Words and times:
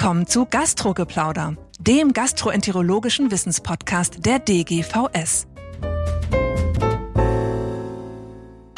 willkommen 0.00 0.26
zu 0.26 0.46
Gastrogeplauder, 0.46 1.56
dem 1.78 2.14
gastroenterologischen 2.14 3.30
Wissenspodcast 3.30 4.24
der 4.24 4.38
DGVS. 4.38 5.46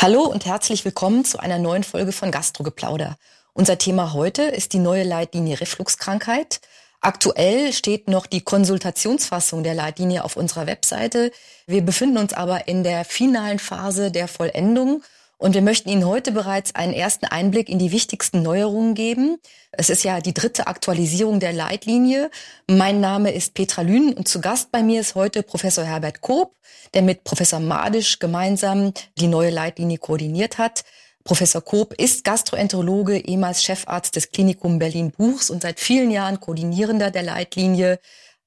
Hallo 0.00 0.22
und 0.22 0.46
herzlich 0.46 0.85
willkommen 0.85 1.24
zu 1.24 1.38
einer 1.38 1.61
neuen 1.61 1.85
Folge 1.85 2.11
von 2.11 2.32
Gastrogeplauder. 2.32 3.18
Unser 3.53 3.79
Thema 3.79 4.14
heute 4.14 4.43
ist 4.43 4.72
die 4.72 4.80
neue 4.80 5.04
Leitlinie 5.04 5.61
Refluxkrankheit. 5.61 6.61
Aktuell 7.00 7.73
steht 7.73 8.09
noch 8.09 8.27
die 8.27 8.41
Konsultationsfassung 8.41 9.62
der 9.62 9.75
Leitlinie 9.75 10.25
auf 10.25 10.36
unserer 10.36 10.66
Webseite. 10.66 11.30
Wir 11.68 11.82
befinden 11.82 12.18
uns 12.18 12.32
aber 12.32 12.66
in 12.66 12.82
der 12.82 13.04
finalen 13.04 13.61
Phase 13.61 14.11
der 14.11 14.27
Vollendung 14.27 15.04
und 15.43 15.54
wir 15.54 15.62
möchten 15.62 15.88
Ihnen 15.88 16.06
heute 16.06 16.30
bereits 16.30 16.77
einen 16.77 16.93
ersten 16.93 17.27
Einblick 17.27 17.68
in 17.68 17.80
die 17.80 17.90
wichtigsten 17.90 18.43
Neuerungen 18.43 18.94
geben. 18.94 19.39
Es 19.72 19.90
ist 19.90 20.04
ja 20.04 20.21
die 20.21 20.34
dritte 20.34 20.68
Aktualisierung 20.68 21.40
der 21.40 21.53
Leitlinie. 21.53 22.30
Mein 22.71 23.00
Name 23.00 23.32
ist 23.32 23.54
Petra 23.54 23.82
Lühn 23.82 24.12
und 24.12 24.29
zu 24.29 24.40
Gast 24.40 24.70
bei 24.70 24.84
mir 24.84 25.00
ist 25.00 25.17
heute 25.17 25.43
Professor 25.43 25.84
Herbert 25.84 26.20
Koop, 26.20 26.54
der 26.94 27.03
mit 27.03 27.25
Professor 27.25 27.58
Madisch 27.58 28.20
gemeinsam 28.20 28.93
die 29.18 29.26
neue 29.26 29.50
Leitlinie 29.50 29.98
koordiniert 29.98 30.58
hat. 30.58 30.84
Professor 31.25 31.61
Koop 31.61 31.93
ist 31.95 32.22
Gastroenterologe, 32.22 33.19
ehemals 33.19 33.64
Chefarzt 33.64 34.14
des 34.14 34.31
Klinikum 34.31 34.78
Berlin-Buchs 34.78 35.50
und 35.50 35.62
seit 35.62 35.81
vielen 35.81 36.12
Jahren 36.12 36.39
Koordinierender 36.39 37.11
der 37.11 37.25
Leitlinie, 37.25 37.98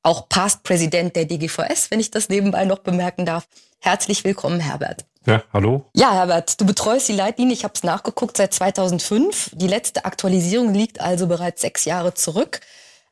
auch 0.02 0.30
Past-Präsident 0.30 1.18
der 1.18 1.26
DGVS, 1.26 1.92
wenn 1.92 2.00
ich 2.00 2.12
das 2.12 2.30
nebenbei 2.30 2.64
noch 2.64 2.80
bemerken 2.80 3.26
darf. 3.26 3.50
Herzlich 3.80 4.24
willkommen, 4.24 4.62
Herbert. 4.62 5.06
Ja, 5.26 5.44
hallo. 5.52 5.90
Ja, 5.96 6.14
Herbert, 6.14 6.62
du 6.62 6.66
betreust 6.66 7.10
die 7.10 7.14
Leitlinie, 7.14 7.54
ich 7.54 7.64
habe 7.64 7.74
es 7.74 7.84
nachgeguckt, 7.84 8.38
seit 8.38 8.54
2005. 8.54 9.52
Die 9.56 9.68
letzte 9.68 10.06
Aktualisierung 10.06 10.74
liegt 10.74 11.02
also 11.02 11.28
bereits 11.28 11.62
sechs 11.62 11.86
Jahre 11.86 12.14
zurück. 12.14 12.62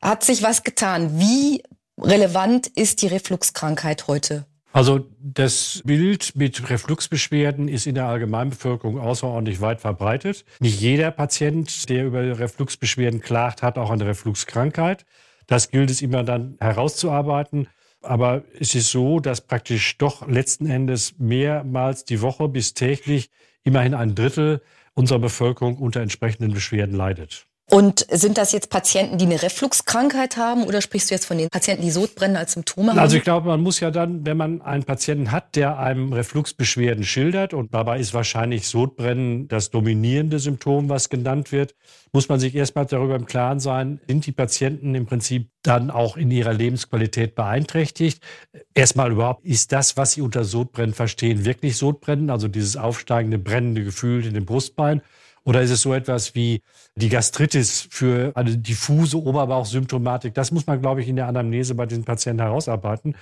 Hat 0.00 0.22
sich 0.22 0.42
was 0.42 0.62
getan? 0.62 1.18
Wie 1.18 1.62
relevant 2.00 2.68
ist 2.68 3.02
die 3.02 3.08
Refluxkrankheit 3.08 4.06
heute? 4.06 4.46
Also 4.72 5.06
das 5.20 5.82
Bild 5.84 6.34
mit 6.34 6.68
Refluxbeschwerden 6.68 7.68
ist 7.68 7.86
in 7.86 7.94
der 7.94 8.06
Allgemeinbevölkerung 8.06 8.98
außerordentlich 8.98 9.60
weit 9.60 9.80
verbreitet. 9.80 10.44
Nicht 10.58 10.80
jeder 10.80 11.10
Patient, 11.12 11.88
der 11.88 12.04
über 12.04 12.38
Refluxbeschwerden 12.38 13.20
klagt, 13.20 13.62
hat 13.62 13.78
auch 13.78 13.90
eine 13.90 14.06
Refluxkrankheit. 14.06 15.04
Das 15.46 15.70
gilt 15.70 15.90
es 15.90 16.02
immer 16.02 16.24
dann 16.24 16.56
herauszuarbeiten. 16.60 17.68
Aber 18.04 18.44
es 18.58 18.74
ist 18.74 18.90
so, 18.90 19.20
dass 19.20 19.40
praktisch 19.40 19.98
doch 19.98 20.26
letzten 20.28 20.66
Endes 20.66 21.14
mehrmals 21.18 22.04
die 22.04 22.20
Woche 22.20 22.48
bis 22.48 22.74
täglich 22.74 23.30
immerhin 23.62 23.94
ein 23.94 24.14
Drittel 24.14 24.62
unserer 24.94 25.18
Bevölkerung 25.18 25.78
unter 25.78 26.00
entsprechenden 26.00 26.52
Beschwerden 26.52 26.94
leidet. 26.94 27.46
Und 27.70 28.06
sind 28.10 28.36
das 28.36 28.52
jetzt 28.52 28.68
Patienten, 28.68 29.16
die 29.16 29.24
eine 29.24 29.40
Refluxkrankheit 29.40 30.36
haben 30.36 30.64
oder 30.64 30.82
sprichst 30.82 31.10
du 31.10 31.14
jetzt 31.14 31.24
von 31.24 31.38
den 31.38 31.48
Patienten, 31.48 31.82
die 31.82 31.90
Sodbrennen 31.90 32.36
als 32.36 32.52
Symptome 32.52 32.90
haben? 32.90 32.98
Also 32.98 33.16
ich 33.16 33.24
glaube, 33.24 33.48
man 33.48 33.62
muss 33.62 33.80
ja 33.80 33.90
dann, 33.90 34.26
wenn 34.26 34.36
man 34.36 34.60
einen 34.60 34.84
Patienten 34.84 35.32
hat, 35.32 35.56
der 35.56 35.78
einem 35.78 36.12
Refluxbeschwerden 36.12 37.04
schildert 37.04 37.54
und 37.54 37.72
dabei 37.72 37.98
ist 37.98 38.12
wahrscheinlich 38.12 38.68
Sodbrennen 38.68 39.48
das 39.48 39.70
dominierende 39.70 40.40
Symptom, 40.40 40.90
was 40.90 41.08
genannt 41.08 41.52
wird, 41.52 41.74
muss 42.12 42.28
man 42.28 42.38
sich 42.38 42.54
erstmal 42.54 42.84
darüber 42.84 43.16
im 43.16 43.24
Klaren 43.24 43.60
sein, 43.60 43.98
sind 44.06 44.26
die 44.26 44.32
Patienten 44.32 44.94
im 44.94 45.06
Prinzip 45.06 45.48
dann 45.62 45.90
auch 45.90 46.18
in 46.18 46.30
ihrer 46.30 46.52
Lebensqualität 46.52 47.34
beeinträchtigt. 47.34 48.22
Erstmal 48.74 49.10
überhaupt, 49.10 49.46
ist 49.46 49.72
das, 49.72 49.96
was 49.96 50.12
sie 50.12 50.20
unter 50.20 50.44
Sodbrennen 50.44 50.94
verstehen, 50.94 51.46
wirklich 51.46 51.78
Sodbrennen, 51.78 52.28
also 52.28 52.46
dieses 52.46 52.76
aufsteigende, 52.76 53.38
brennende 53.38 53.82
Gefühl 53.82 54.26
in 54.26 54.34
den 54.34 54.44
Brustbein? 54.44 55.00
Oder 55.44 55.60
ist 55.60 55.70
es 55.70 55.82
so 55.82 55.92
etwas 55.92 56.34
wie 56.34 56.62
die 56.96 57.10
Gastritis 57.10 57.86
für 57.90 58.32
eine 58.34 58.56
diffuse 58.56 59.22
Oberbauchsymptomatik? 59.22 60.32
Das 60.34 60.50
muss 60.50 60.66
man, 60.66 60.80
glaube 60.80 61.02
ich, 61.02 61.08
in 61.08 61.16
der 61.16 61.28
Anamnese 61.28 61.74
bei 61.74 61.84
diesen 61.84 62.04
Patienten 62.04 62.42
herausarbeiten. 62.42 63.14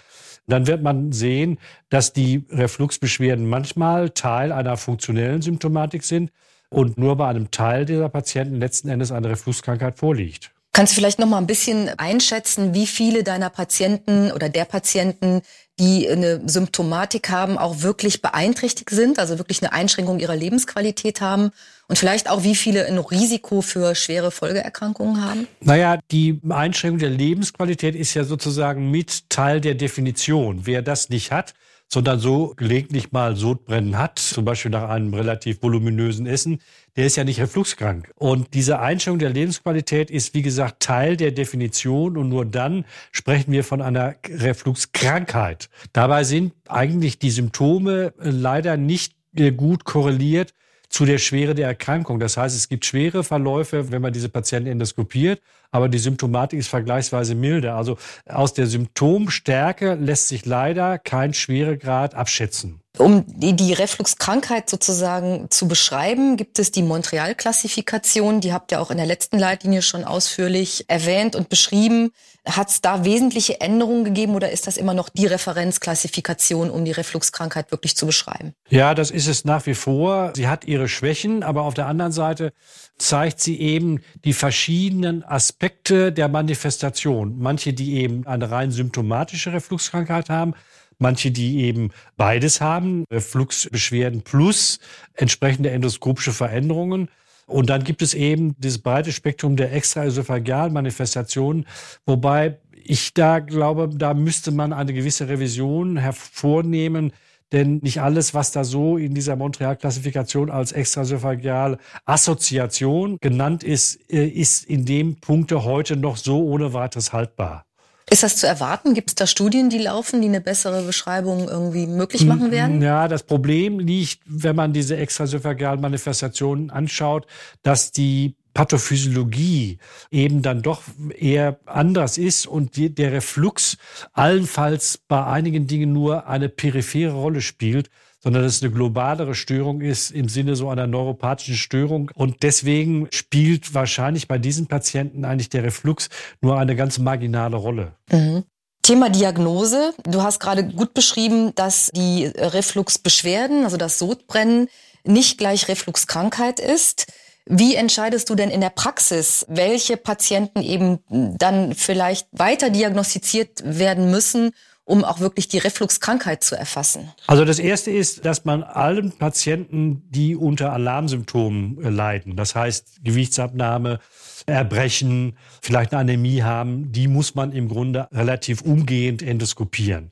Dann 0.47 0.67
wird 0.67 0.83
man 0.83 1.13
sehen, 1.13 1.59
dass 1.89 2.13
die 2.13 2.45
Refluxbeschwerden 2.51 3.49
manchmal 3.49 4.11
Teil 4.11 4.53
einer 4.53 4.77
funktionellen 4.77 5.43
Symptomatik 5.43 6.05
sind 6.05 6.31
und 6.71 6.97
nur 6.97 7.17
bei 7.17 7.29
einem 7.29 7.51
Teil 7.51 7.85
dieser 7.85 8.09
Patienten 8.09 8.57
letzten 8.57 8.89
Endes 8.89 9.13
eine 9.13 9.29
Refluxkrankheit 9.29 9.99
vorliegt. 9.99 10.53
Kannst 10.75 10.95
du 10.95 10.97
vielleicht 10.97 11.19
noch 11.19 11.29
mal 11.29 11.37
ein 11.37 11.47
bisschen 11.47 11.91
einschätzen, 11.99 12.73
wie 12.73 12.87
viele 12.87 13.23
deiner 13.23 13.51
Patienten 13.51 14.33
oder 14.33 14.49
der 14.49 14.65
Patienten, 14.65 15.43
die 15.79 16.09
eine 16.09 16.43
Symptomatik 16.47 17.31
haben, 17.31 17.57
auch 17.57 17.83
wirklich 17.83 18.21
beeinträchtigt 18.21 18.91
sind, 18.91 19.19
also 19.19 19.39
wirklich 19.39 19.63
eine 19.63 19.73
Einschränkung 19.73 20.19
ihrer 20.19 20.37
Lebensqualität 20.37 21.21
haben 21.21 21.51
und 21.89 21.99
vielleicht 21.99 22.29
auch 22.29 22.45
wie 22.45 22.55
viele 22.55 22.87
ein 22.87 22.99
Risiko 22.99 23.63
für 23.63 23.95
schwere 23.95 24.31
Folgeerkrankungen 24.31 25.25
haben? 25.25 25.49
Naja, 25.61 25.99
die 26.11 26.41
Einschränkung 26.49 26.99
der 26.99 27.11
Lebensqualität 27.11 27.95
ist 27.95 28.15
ja 28.15 28.25
sozusagen 28.25 28.91
mit 28.91 29.31
Teil 29.31 29.61
der 29.61 29.75
Definition. 29.75 30.61
Wer 30.65 30.83
das 30.83 31.09
nicht 31.09 31.33
hat, 31.33 31.55
sondern 31.93 32.19
so 32.19 32.55
gelegentlich 32.57 33.13
mal 33.13 33.37
Sodbrennen 33.37 33.99
hat, 33.99 34.19
zum 34.19 34.47
Beispiel 34.47 34.71
nach 34.71 34.89
einem 34.89 35.13
relativ 35.13 35.63
voluminösen 35.63 36.27
Essen, 36.27 36.59
der 36.97 37.05
ist 37.05 37.17
ja 37.17 37.25
nicht 37.25 37.39
refluxkrank. 37.39 38.11
Und 38.17 38.55
diese 38.55 38.81
Einschränkung 38.81 39.19
der 39.19 39.29
Lebensqualität 39.29 40.11
ist, 40.11 40.33
wie 40.33 40.41
gesagt, 40.41 40.81
Teil 40.81 41.19
der 41.19 41.33
Definition 41.33 42.17
und 42.17 42.31
nur 42.31 42.47
dann 42.47 42.87
sprechen 43.11 43.53
wir 43.53 43.63
von 43.63 43.83
einer 43.83 44.15
Refluxkrankheit. 44.27 45.69
Dabei 45.93 46.25
sind 46.25 46.55
eigentlich 46.67 47.19
die 47.19 47.31
Symptome 47.31 48.15
äh, 48.19 48.31
leider 48.31 48.79
nicht 48.79 49.15
äh, 49.37 49.53
gut 49.53 49.85
korreliert 49.85 50.55
zu 50.89 51.05
der 51.05 51.19
Schwere 51.19 51.55
der 51.55 51.67
Erkrankung. 51.67 52.21
Das 52.21 52.39
heißt, 52.39 52.57
es 52.57 52.71
gibt 52.71 52.87
schwere 52.87 53.23
Verläufe, 53.23 53.93
wenn 53.93 54.01
man 54.01 54.15
diese 54.15 54.31
Patienten 54.31 54.71
endoskopiert, 54.71 55.43
aber 55.73 55.89
die 55.89 55.99
Symptomatik 55.99 56.61
ist 56.61 56.69
vergleichsweise 56.69 57.35
milder. 57.35 57.75
Also 57.75 57.97
aus 58.27 58.53
der 58.53 58.69
Symptomstärke 58.69 59.95
lässt 59.95 60.29
sich 60.29 60.47
leider 60.47 60.99
kein 60.99 61.35
Schweregrad 61.35 62.15
abschätzen. 62.15 62.83
Um 62.99 63.25
die 63.27 63.73
Refluxkrankheit 63.73 64.69
sozusagen 64.69 65.47
zu 65.49 65.67
beschreiben, 65.67 66.37
gibt 66.37 66.59
es 66.59 66.73
die 66.73 66.83
Montreal-Klassifikation. 66.83 68.43
Die 68.43 68.53
habt 68.53 68.71
ihr 68.71 68.83
auch 68.83 68.91
in 68.91 68.99
der 68.99 69.07
letzten 69.07 69.39
Leitlinie 69.39 69.81
schon 69.81 70.05
ausführlich 70.05 70.85
erwähnt 70.89 71.35
und 71.35 71.49
beschrieben. 71.49 72.11
Hat 72.47 72.69
es 72.69 72.83
da 72.83 73.05
wesentliche 73.05 73.63
Änderungen 73.63 74.05
gegeben 74.05 74.35
oder 74.35 74.51
ist 74.51 74.67
das 74.67 74.77
immer 74.77 74.93
noch 74.93 75.09
die 75.09 75.27
Referenzklassifikation, 75.27 76.71
um 76.71 76.85
die 76.85 76.91
Refluxkrankheit 76.91 77.71
wirklich 77.71 77.97
zu 77.97 78.05
beschreiben? 78.05 78.53
Ja, 78.69 78.95
das 78.95 79.11
ist 79.11 79.27
es 79.27 79.47
nach 79.47 79.65
wie 79.65 79.75
vor. 79.75 80.33
Sie 80.37 80.49
hat 80.49 80.67
ihre 80.67 80.89
Schwächen, 80.89 81.45
aber 81.45 81.63
auf 81.63 81.73
der 81.73 81.87
anderen 81.87 82.13
Seite 82.13 82.53
zeigt 82.99 83.41
sie 83.41 83.59
eben 83.59 84.03
die 84.25 84.35
verschiedenen 84.35 85.25
Aspekte 85.25 85.62
der 85.89 86.29
Manifestation. 86.29 87.39
Manche, 87.39 87.73
die 87.73 87.95
eben 87.95 88.27
eine 88.27 88.51
rein 88.51 88.71
symptomatische 88.71 89.53
Refluxkrankheit 89.53 90.29
haben, 90.29 90.55
manche, 90.99 91.31
die 91.31 91.61
eben 91.61 91.91
beides 92.17 92.61
haben, 92.61 93.05
Refluxbeschwerden 93.13 94.23
plus 94.23 94.81
entsprechende 95.15 95.71
endoskopische 95.71 96.33
Veränderungen. 96.33 97.09
Und 97.47 97.71
dann 97.71 97.85
gibt 97.85 98.03
es 98.03 98.15
eben 98.15 98.55
dieses 98.59 98.79
breite 98.79 99.13
Spektrum 99.13 99.57
der 99.57 99.73
extraesophagealen 99.73 100.73
Manifestationen, 100.73 101.67
wobei 102.07 102.59
ich 102.85 103.15
da 103.15 103.39
glaube, 103.39 103.89
da 103.89 104.15
müsste 104.15 104.51
man 104.51 104.73
eine 104.73 104.93
gewisse 104.93 105.29
Revision 105.29 105.97
hervornehmen, 105.97 107.13
denn 107.53 107.79
nicht 107.83 108.01
alles, 108.01 108.35
was 108.35 108.53
da 108.53 108.65
so 108.65 108.97
in 108.97 109.15
dieser 109.15 109.37
Montreal-Klassifikation 109.37 110.51
als 110.51 110.73
extrasophageal 110.73 111.79
Assoziation 112.05 113.19
genannt 113.21 113.63
ist, 113.63 113.99
äh, 114.11 114.27
ist 114.27 114.65
in 114.65 114.85
dem 114.85 115.17
Punkte 115.21 115.65
heute 115.65 115.97
noch 115.97 116.17
so 116.17 116.45
ohne 116.45 116.73
weiteres 116.73 117.13
haltbar. 117.13 117.67
Ist 118.11 118.23
das 118.23 118.37
zu 118.37 118.47
erwarten? 118.47 118.95
Gibt 118.95 119.11
es 119.11 119.15
da 119.15 119.27
Studien, 119.27 119.71
die 119.71 119.79
laufen, 119.79 120.21
die 120.21 120.29
eine 120.29 120.41
bessere 120.41 120.83
Beschreibung 120.83 121.49
irgendwie 121.49 121.87
möglich 121.87 122.27
machen 122.27 122.51
werden? 122.51 122.83
Ja, 122.83 123.09
das 123.09 123.23
Problem 123.23 123.79
liegt, 123.79 124.21
wenn 124.27 124.57
man 124.57 124.73
diese 124.73 124.97
extrasophagealen 124.97 125.81
Manifestationen 125.81 126.71
anschaut, 126.71 127.27
dass 127.63 127.93
die 127.93 128.37
Pathophysiologie 128.55 129.79
eben 130.11 130.43
dann 130.43 130.63
doch 130.63 130.83
eher 131.19 131.59
anders 131.67 132.19
ist 132.19 132.47
und 132.47 132.77
die, 132.77 132.95
der 132.95 133.13
Reflux 133.13 133.79
allenfalls 134.13 134.99
bei 135.09 135.25
einigen 135.25 135.67
Dingen 135.67 135.93
nur 135.93 136.27
eine 136.27 136.49
periphere 136.49 137.13
Rolle 137.13 137.41
spielt 137.41 137.91
sondern 138.23 138.45
dass 138.45 138.57
es 138.57 138.63
eine 138.63 138.71
globalere 138.71 139.35
Störung 139.35 139.81
ist 139.81 140.13
im 140.13 140.29
Sinne 140.29 140.55
so 140.55 140.71
einer 140.71 140.87
neuropathischen 140.87 141.57
Störung. 141.57 142.11
Und 142.15 142.43
deswegen 142.43 143.09
spielt 143.11 143.75
wahrscheinlich 143.75 144.29
bei 144.29 144.39
diesen 144.39 144.69
Patienten 144.69 145.25
eigentlich 145.25 145.49
der 145.49 145.65
Reflux 145.65 146.09
nur 146.41 146.59
eine 146.59 146.77
ganz 146.77 146.99
marginale 146.99 147.57
Rolle. 147.57 147.95
Mhm. 148.11 148.45
Thema 148.83 149.11
Diagnose. 149.11 149.95
Du 150.05 150.23
hast 150.23 150.41
gerade 150.41 150.67
gut 150.67 150.95
beschrieben, 150.95 151.55
dass 151.55 151.91
die 151.95 152.27
Refluxbeschwerden, 152.27 153.65
also 153.65 153.77
das 153.77 153.99
Sodbrennen, 153.99 154.69
nicht 155.05 155.39
gleich 155.39 155.69
Refluxkrankheit 155.69 156.61
ist. 156.61 157.07
Wie 157.47 157.75
entscheidest 157.75 158.31
du 158.31 158.35
denn 158.35 158.51
in 158.51 158.61
der 158.61 158.71
Praxis, 158.71 159.45
welche 159.49 159.97
Patienten 159.97 160.63
eben 160.63 160.99
dann 161.39 161.75
vielleicht 161.75 162.29
weiter 162.33 162.71
diagnostiziert 162.71 163.63
werden 163.65 164.11
müssen 164.11 164.53
um 164.85 165.05
auch 165.05 165.21
wirklich 165.21 165.49
die 165.49 165.59
Refluxkrankheit 165.59 166.43
zu 166.43 166.57
erfassen? 166.57 167.13
Also 167.27 167.45
das 167.45 167.59
erste 167.59 167.91
ist, 167.91 168.25
dass 168.25 168.45
man 168.45 168.63
allen 168.63 169.13
Patienten, 169.13 170.03
die 170.11 170.35
unter 170.35 170.73
Alarmsymptomen 170.73 171.81
leiden, 171.95 172.37
das 172.37 172.55
heißt 172.55 173.05
Gewichtsabnahme, 173.05 174.01
Erbrechen, 174.47 175.39
vielleicht 175.61 175.93
eine 175.93 176.01
Anämie 176.01 176.43
haben, 176.43 176.91
die 176.91 177.07
muss 177.07 177.37
man 177.37 177.53
im 177.53 177.69
Grunde 177.69 178.09
relativ 178.13 178.63
umgehend 178.63 179.23
endoskopieren. 179.23 180.11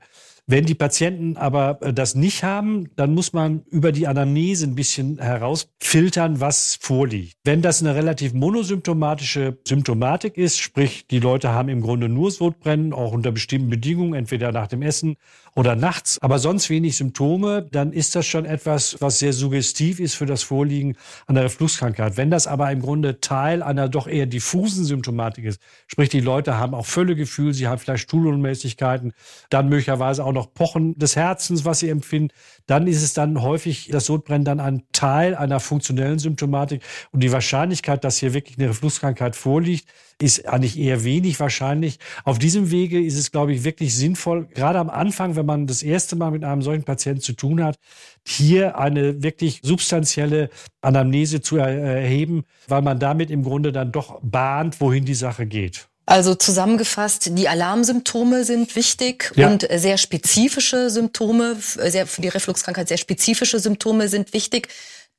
Wenn 0.51 0.65
die 0.65 0.75
Patienten 0.75 1.37
aber 1.37 1.79
äh, 1.81 1.93
das 1.93 2.17
nicht 2.17 2.43
haben, 2.43 2.89
dann 2.97 3.15
muss 3.15 3.33
man 3.33 3.63
über 3.71 3.93
die 3.93 4.09
Anamnese 4.09 4.67
ein 4.67 4.75
bisschen 4.75 5.21
herausfiltern, 5.21 6.41
was 6.41 6.77
vorliegt. 6.81 7.37
Wenn 7.45 7.63
das 7.63 7.81
eine 7.81 7.95
relativ 7.95 8.33
monosymptomatische 8.35 9.59
Symptomatik 9.65 10.37
ist, 10.37 10.59
sprich 10.59 11.07
die 11.07 11.21
Leute 11.21 11.51
haben 11.51 11.69
im 11.69 11.81
Grunde 11.81 12.09
nur 12.09 12.33
Sodbrennen, 12.33 12.93
auch 12.93 13.13
unter 13.13 13.31
bestimmten 13.31 13.71
Bedingungen, 13.71 14.15
entweder 14.15 14.51
nach 14.51 14.67
dem 14.67 14.83
Essen 14.83 15.15
oder 15.57 15.77
nachts, 15.77 16.19
aber 16.21 16.39
sonst 16.39 16.71
wenig 16.71 16.97
Symptome, 16.97 17.67
dann 17.71 17.93
ist 17.93 18.15
das 18.15 18.27
schon 18.27 18.45
etwas, 18.45 18.97
was 19.01 19.19
sehr 19.19 19.33
suggestiv 19.33 20.01
ist 20.01 20.15
für 20.15 20.27
das 20.27 20.43
Vorliegen 20.43 20.97
einer 21.27 21.45
Refluxkrankheit. 21.45 22.17
Wenn 22.17 22.31
das 22.31 22.47
aber 22.47 22.71
im 22.71 22.81
Grunde 22.81 23.21
Teil 23.21 23.63
einer 23.63 23.89
doch 23.89 24.07
eher 24.07 24.27
diffusen 24.27 24.85
Symptomatik 24.85 25.45
ist, 25.45 25.61
sprich 25.87 26.09
die 26.09 26.21
Leute 26.21 26.59
haben 26.59 26.75
auch 26.75 26.87
Völlegefühl, 26.87 27.53
sie 27.53 27.67
haben 27.67 27.79
vielleicht 27.79 28.03
Stuhlunmäßigkeiten, 28.03 29.13
dann 29.49 29.69
möglicherweise 29.69 30.25
auch 30.25 30.33
noch 30.33 30.53
Pochen 30.55 30.99
des 30.99 31.17
Herzens, 31.17 31.65
was 31.65 31.81
sie 31.81 31.89
empfinden, 31.89 32.33
dann 32.71 32.87
ist 32.87 33.03
es 33.03 33.15
dann 33.15 33.43
häufig, 33.43 33.89
das 33.91 34.07
Sodbrennen 34.07 34.45
dann 34.45 34.61
ein 34.61 34.85
Teil 34.93 35.35
einer 35.35 35.59
funktionellen 35.59 36.21
Symptomatik 36.21 36.83
und 37.11 37.21
die 37.21 37.33
Wahrscheinlichkeit, 37.33 38.05
dass 38.05 38.19
hier 38.19 38.33
wirklich 38.33 38.59
eine 38.59 38.69
Refluxkrankheit 38.69 39.35
vorliegt, 39.35 39.89
ist 40.21 40.47
eigentlich 40.47 40.79
eher 40.79 41.03
wenig 41.03 41.41
wahrscheinlich. 41.41 41.99
Auf 42.23 42.39
diesem 42.39 42.71
Wege 42.71 43.05
ist 43.05 43.19
es, 43.19 43.33
glaube 43.33 43.53
ich, 43.53 43.65
wirklich 43.65 43.97
sinnvoll, 43.97 44.47
gerade 44.55 44.79
am 44.79 44.89
Anfang, 44.89 45.35
wenn 45.35 45.47
man 45.47 45.67
das 45.67 45.83
erste 45.83 46.15
Mal 46.15 46.31
mit 46.31 46.45
einem 46.45 46.63
solchen 46.63 46.85
Patienten 46.85 47.23
zu 47.23 47.33
tun 47.33 47.65
hat, 47.65 47.77
hier 48.25 48.79
eine 48.79 49.21
wirklich 49.21 49.61
substanzielle 49.65 50.49
Anamnese 50.81 51.41
zu 51.41 51.57
erheben, 51.57 52.45
weil 52.69 52.83
man 52.83 53.01
damit 53.01 53.33
im 53.33 53.43
Grunde 53.43 53.73
dann 53.73 53.91
doch 53.91 54.21
bahnt, 54.23 54.81
wohin 54.81 55.05
die 55.05 55.15
Sache 55.15 55.45
geht. 55.45 55.90
Also 56.11 56.35
zusammengefasst, 56.35 57.39
die 57.39 57.49
Alarmsymptome 57.49 58.43
sind 58.43 58.75
wichtig 58.75 59.31
ja. 59.37 59.47
und 59.47 59.69
sehr 59.73 59.97
spezifische 59.97 60.91
Symptome, 60.91 61.55
sehr, 61.61 62.05
für 62.09 62.21
die 62.21 62.27
Refluxkrankheit 62.27 62.89
sehr 62.89 62.97
spezifische 62.97 63.61
Symptome 63.61 64.09
sind 64.09 64.33
wichtig. 64.33 64.71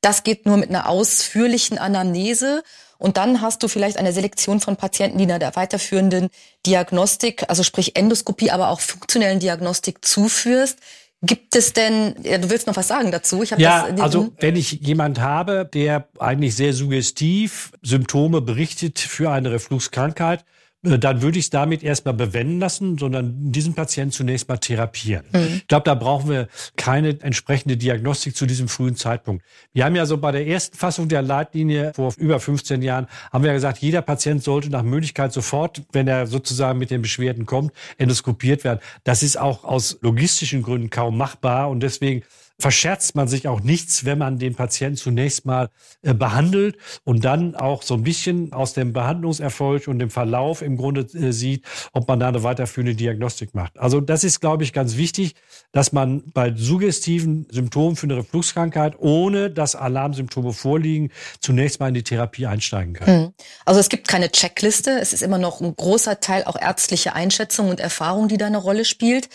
Das 0.02 0.22
geht 0.22 0.44
nur 0.44 0.58
mit 0.58 0.68
einer 0.68 0.90
ausführlichen 0.90 1.78
Anamnese. 1.78 2.62
Und 2.98 3.16
dann 3.16 3.40
hast 3.40 3.62
du 3.62 3.68
vielleicht 3.68 3.96
eine 3.96 4.12
Selektion 4.12 4.60
von 4.60 4.76
Patienten, 4.76 5.16
die 5.16 5.24
einer 5.24 5.38
der 5.38 5.56
weiterführenden 5.56 6.28
Diagnostik, 6.66 7.44
also 7.48 7.62
sprich 7.62 7.96
Endoskopie, 7.96 8.50
aber 8.50 8.68
auch 8.68 8.80
funktionellen 8.80 9.40
Diagnostik 9.40 10.04
zuführst. 10.04 10.78
Gibt 11.22 11.56
es 11.56 11.72
denn, 11.72 12.16
ja, 12.22 12.36
du 12.36 12.50
willst 12.50 12.66
noch 12.66 12.76
was 12.76 12.88
sagen 12.88 13.10
dazu? 13.12 13.42
Ich 13.42 13.52
ja, 13.52 13.90
das, 13.90 13.98
also 13.98 14.30
wenn 14.40 14.56
ich 14.56 14.72
jemand 14.72 15.20
habe, 15.20 15.66
der 15.72 16.06
eigentlich 16.18 16.54
sehr 16.54 16.74
suggestiv 16.74 17.72
Symptome 17.80 18.42
berichtet 18.42 18.98
für 18.98 19.30
eine 19.30 19.52
Refluxkrankheit, 19.52 20.40
äh, 20.40 20.44
dann 20.82 21.22
würde 21.22 21.38
ich 21.38 21.46
es 21.46 21.50
damit 21.50 21.84
erstmal 21.84 22.14
bewenden 22.14 22.58
lassen, 22.58 22.98
sondern 22.98 23.52
diesen 23.52 23.74
Patienten 23.74 24.12
zunächst 24.12 24.48
mal 24.48 24.56
therapieren. 24.56 25.24
Mhm. 25.32 25.54
Ich 25.56 25.68
glaube, 25.68 25.84
da 25.84 25.94
brauchen 25.94 26.28
wir 26.28 26.48
keine 26.76 27.20
entsprechende 27.20 27.76
Diagnostik 27.76 28.36
zu 28.36 28.46
diesem 28.46 28.66
frühen 28.66 28.96
Zeitpunkt. 28.96 29.44
Wir 29.72 29.84
haben 29.84 29.94
ja 29.94 30.06
so 30.06 30.18
bei 30.18 30.32
der 30.32 30.46
ersten 30.46 30.76
Fassung 30.76 31.08
der 31.08 31.22
Leitlinie 31.22 31.92
vor 31.94 32.12
über 32.16 32.40
15 32.40 32.82
Jahren, 32.82 33.06
haben 33.32 33.44
wir 33.44 33.48
ja 33.48 33.54
gesagt, 33.54 33.78
jeder 33.78 34.02
Patient 34.02 34.42
sollte 34.42 34.70
nach 34.70 34.82
Möglichkeit 34.82 35.32
sofort, 35.32 35.82
wenn 35.92 36.08
er 36.08 36.26
sozusagen 36.26 36.80
mit 36.80 36.90
den 36.90 37.02
Beschwerden 37.02 37.46
kommt, 37.46 37.72
endoskopiert 37.98 38.64
werden. 38.64 38.80
Das 39.04 39.22
ist 39.22 39.38
auch 39.38 39.62
aus 39.64 39.98
logistischen 40.00 40.62
Gründen 40.62 40.90
kaum 40.90 41.16
machbar 41.16 41.70
und 41.70 41.80
deswegen 41.80 42.22
verscherzt 42.62 43.16
man 43.16 43.26
sich 43.26 43.48
auch 43.48 43.60
nichts, 43.60 44.04
wenn 44.04 44.18
man 44.18 44.38
den 44.38 44.54
Patienten 44.54 44.96
zunächst 44.96 45.44
mal 45.44 45.68
äh, 46.02 46.14
behandelt 46.14 46.76
und 47.02 47.24
dann 47.24 47.56
auch 47.56 47.82
so 47.82 47.94
ein 47.94 48.04
bisschen 48.04 48.52
aus 48.52 48.72
dem 48.72 48.92
Behandlungserfolg 48.92 49.88
und 49.88 49.98
dem 49.98 50.10
Verlauf 50.10 50.62
im 50.62 50.76
Grunde 50.76 51.00
äh, 51.00 51.32
sieht, 51.32 51.64
ob 51.92 52.06
man 52.06 52.20
da 52.20 52.28
eine 52.28 52.44
weiterführende 52.44 52.94
Diagnostik 52.94 53.52
macht. 53.54 53.80
Also 53.80 54.00
das 54.00 54.22
ist, 54.22 54.40
glaube 54.40 54.62
ich, 54.62 54.72
ganz 54.72 54.96
wichtig, 54.96 55.34
dass 55.72 55.90
man 55.92 56.22
bei 56.32 56.54
suggestiven 56.54 57.48
Symptomen 57.50 57.96
für 57.96 58.06
eine 58.06 58.18
Refluxkrankheit, 58.18 58.94
ohne 58.98 59.50
dass 59.50 59.74
Alarmsymptome 59.74 60.52
vorliegen, 60.52 61.10
zunächst 61.40 61.80
mal 61.80 61.88
in 61.88 61.94
die 61.94 62.04
Therapie 62.04 62.46
einsteigen 62.46 62.94
kann. 62.94 63.06
Hm. 63.06 63.32
Also 63.66 63.80
es 63.80 63.88
gibt 63.88 64.06
keine 64.06 64.30
Checkliste. 64.30 65.00
Es 65.00 65.12
ist 65.12 65.22
immer 65.22 65.38
noch 65.38 65.60
ein 65.60 65.74
großer 65.74 66.20
Teil 66.20 66.44
auch 66.44 66.56
ärztliche 66.56 67.14
Einschätzung 67.14 67.70
und 67.70 67.80
Erfahrung, 67.80 68.28
die 68.28 68.36
da 68.36 68.46
eine 68.46 68.58
Rolle 68.58 68.84
spielt. 68.84 69.28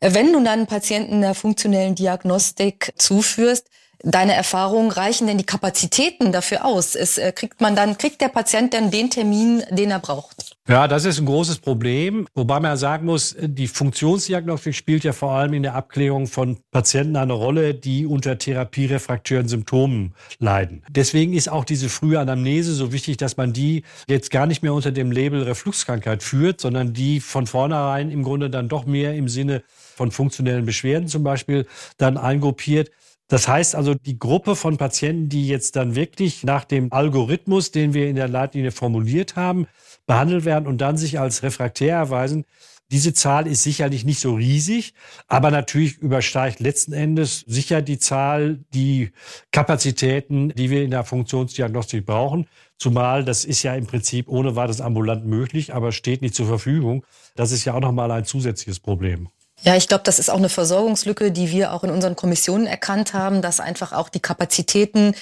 Wenn 0.00 0.32
du 0.32 0.42
dann 0.42 0.66
Patienten 0.66 1.20
der 1.20 1.34
funktionellen 1.34 1.94
Diagnostik 1.94 2.92
zuführst, 2.96 3.68
deine 4.02 4.34
Erfahrungen 4.34 4.90
reichen 4.90 5.26
denn 5.26 5.38
die 5.38 5.44
Kapazitäten 5.44 6.32
dafür 6.32 6.64
aus? 6.64 6.94
Es, 6.94 7.18
äh, 7.18 7.32
kriegt 7.32 7.60
man 7.60 7.76
dann, 7.76 7.98
kriegt 7.98 8.20
der 8.20 8.28
Patient 8.28 8.74
dann 8.74 8.90
den 8.90 9.10
Termin, 9.10 9.62
den 9.70 9.90
er 9.90 9.98
braucht? 9.98 10.56
Ja, 10.68 10.86
das 10.86 11.04
ist 11.04 11.18
ein 11.18 11.26
großes 11.26 11.58
Problem. 11.58 12.26
Wobei 12.34 12.60
man 12.60 12.76
sagen 12.76 13.06
muss, 13.06 13.36
die 13.40 13.66
Funktionsdiagnostik 13.66 14.74
spielt 14.74 15.02
ja 15.02 15.12
vor 15.12 15.32
allem 15.32 15.52
in 15.54 15.64
der 15.64 15.74
Abklärung 15.74 16.26
von 16.26 16.58
Patienten 16.70 17.16
eine 17.16 17.32
Rolle, 17.32 17.74
die 17.74 18.06
unter 18.06 18.38
therapierefraktären 18.38 19.48
Symptomen 19.48 20.14
leiden. 20.38 20.84
Deswegen 20.88 21.32
ist 21.32 21.48
auch 21.48 21.64
diese 21.64 21.88
frühe 21.88 22.20
Anamnese 22.20 22.72
so 22.72 22.92
wichtig, 22.92 23.16
dass 23.16 23.36
man 23.36 23.52
die 23.52 23.82
jetzt 24.06 24.30
gar 24.30 24.46
nicht 24.46 24.62
mehr 24.62 24.72
unter 24.72 24.92
dem 24.92 25.10
Label 25.10 25.42
Refluxkrankheit 25.42 26.22
führt, 26.22 26.60
sondern 26.60 26.92
die 26.92 27.20
von 27.20 27.46
vornherein 27.46 28.10
im 28.10 28.22
Grunde 28.22 28.48
dann 28.48 28.68
doch 28.68 28.86
mehr 28.86 29.14
im 29.14 29.28
Sinne 29.28 29.62
von 29.96 30.10
funktionellen 30.10 30.64
Beschwerden 30.64 31.08
zum 31.08 31.24
Beispiel 31.24 31.66
dann 31.98 32.16
eingruppiert. 32.16 32.90
Das 33.30 33.46
heißt 33.46 33.76
also, 33.76 33.94
die 33.94 34.18
Gruppe 34.18 34.56
von 34.56 34.76
Patienten, 34.76 35.28
die 35.28 35.46
jetzt 35.46 35.76
dann 35.76 35.94
wirklich 35.94 36.42
nach 36.42 36.64
dem 36.64 36.92
Algorithmus, 36.92 37.70
den 37.70 37.94
wir 37.94 38.08
in 38.08 38.16
der 38.16 38.26
Leitlinie 38.26 38.72
formuliert 38.72 39.36
haben, 39.36 39.68
behandelt 40.04 40.44
werden 40.44 40.66
und 40.66 40.80
dann 40.80 40.96
sich 40.96 41.20
als 41.20 41.44
refraktär 41.44 41.94
erweisen, 41.94 42.44
diese 42.90 43.14
Zahl 43.14 43.46
ist 43.46 43.62
sicherlich 43.62 44.04
nicht 44.04 44.18
so 44.18 44.34
riesig, 44.34 44.94
aber 45.28 45.52
natürlich 45.52 45.98
übersteigt 45.98 46.58
letzten 46.58 46.92
Endes 46.92 47.44
sicher 47.46 47.82
die 47.82 48.00
Zahl, 48.00 48.64
die 48.74 49.12
Kapazitäten, 49.52 50.48
die 50.48 50.70
wir 50.70 50.82
in 50.82 50.90
der 50.90 51.04
Funktionsdiagnostik 51.04 52.04
brauchen. 52.04 52.48
Zumal 52.78 53.24
das 53.24 53.44
ist 53.44 53.62
ja 53.62 53.76
im 53.76 53.86
Prinzip 53.86 54.28
ohne 54.28 54.56
weiteres 54.56 54.80
ambulant 54.80 55.24
möglich, 55.24 55.72
aber 55.72 55.92
steht 55.92 56.20
nicht 56.20 56.34
zur 56.34 56.46
Verfügung. 56.46 57.06
Das 57.36 57.52
ist 57.52 57.64
ja 57.64 57.74
auch 57.74 57.80
nochmal 57.80 58.10
ein 58.10 58.24
zusätzliches 58.24 58.80
Problem. 58.80 59.28
Ja, 59.62 59.76
ich 59.76 59.88
glaube, 59.88 60.04
das 60.04 60.18
ist 60.18 60.30
auch 60.30 60.38
eine 60.38 60.48
Versorgungslücke, 60.48 61.32
die 61.32 61.50
wir 61.50 61.72
auch 61.72 61.84
in 61.84 61.90
unseren 61.90 62.16
Kommissionen 62.16 62.66
erkannt 62.66 63.12
haben, 63.12 63.42
dass 63.42 63.60
einfach 63.60 63.92
auch 63.92 64.08
die 64.08 64.20
Kapazitäten 64.20 65.14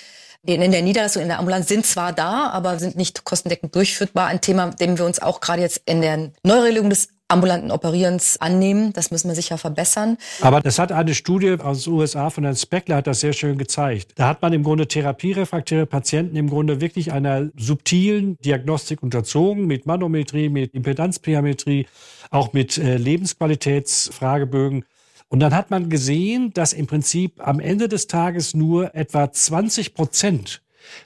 in 0.45 0.71
der 0.71 0.83
Niederlassung, 0.83 1.23
in 1.23 1.29
der 1.29 1.41
Ambulanz 1.41 1.69
sind 1.69 1.85
zwar 1.85 2.13
da, 2.13 2.49
aber 2.51 2.79
sind 2.79 2.97
nicht 2.97 3.25
kostendeckend 3.25 3.75
durchführbar. 3.75 4.29
Ein 4.29 4.41
Thema, 4.41 4.71
dem 4.71 4.97
wir 4.97 5.05
uns 5.05 5.21
auch 5.21 5.41
gerade 5.41 5.63
jetzt 5.63 5.83
in 5.85 6.01
der 6.01 6.31
Neuregelung 6.45 6.89
des 6.89 7.09
ambulanten 7.29 7.71
Operierens 7.71 8.41
annehmen. 8.41 8.93
Das 8.95 9.11
müssen 9.11 9.29
wir 9.29 9.35
sicher 9.35 9.59
verbessern. 9.59 10.17
Aber 10.41 10.61
das 10.61 10.79
hat 10.79 10.93
eine 10.93 11.15
Studie 11.15 11.57
aus 11.61 11.85
den 11.85 11.93
USA 11.93 12.31
von 12.31 12.45
Herrn 12.45 12.57
Speckler 12.57 12.97
hat 12.97 13.07
das 13.07 13.21
sehr 13.21 13.35
schön 13.35 13.59
gezeigt. 13.59 14.13
Da 14.17 14.29
hat 14.29 14.41
man 14.41 14.55
im 14.55 14.63
Grunde 14.63 14.89
therapierefraktäre 14.89 15.87
Patienten 15.87 16.37
im 16.37 16.49
Grunde 16.49 16.81
wirklich 16.81 17.13
einer 17.13 17.51
subtilen 17.57 18.39
Diagnostik 18.39 19.03
unterzogen 19.03 19.67
mit 19.67 19.85
Manometrie, 19.85 20.49
mit 20.49 20.75
Impedanzperimetrie, 20.75 21.87
auch 22.31 22.55
mit 22.55 22.79
äh, 22.79 22.97
Lebensqualitätsfragebögen. 22.97 24.85
Und 25.29 25.41
dann 25.41 25.55
hat 25.55 25.71
man 25.71 25.91
gesehen, 25.91 26.53
dass 26.55 26.73
im 26.73 26.87
Prinzip 26.87 27.47
am 27.47 27.61
Ende 27.61 27.89
des 27.89 28.07
Tages 28.07 28.55
nur 28.55 28.95
etwa 28.95 29.31
20 29.31 29.93
Prozent 29.93 30.63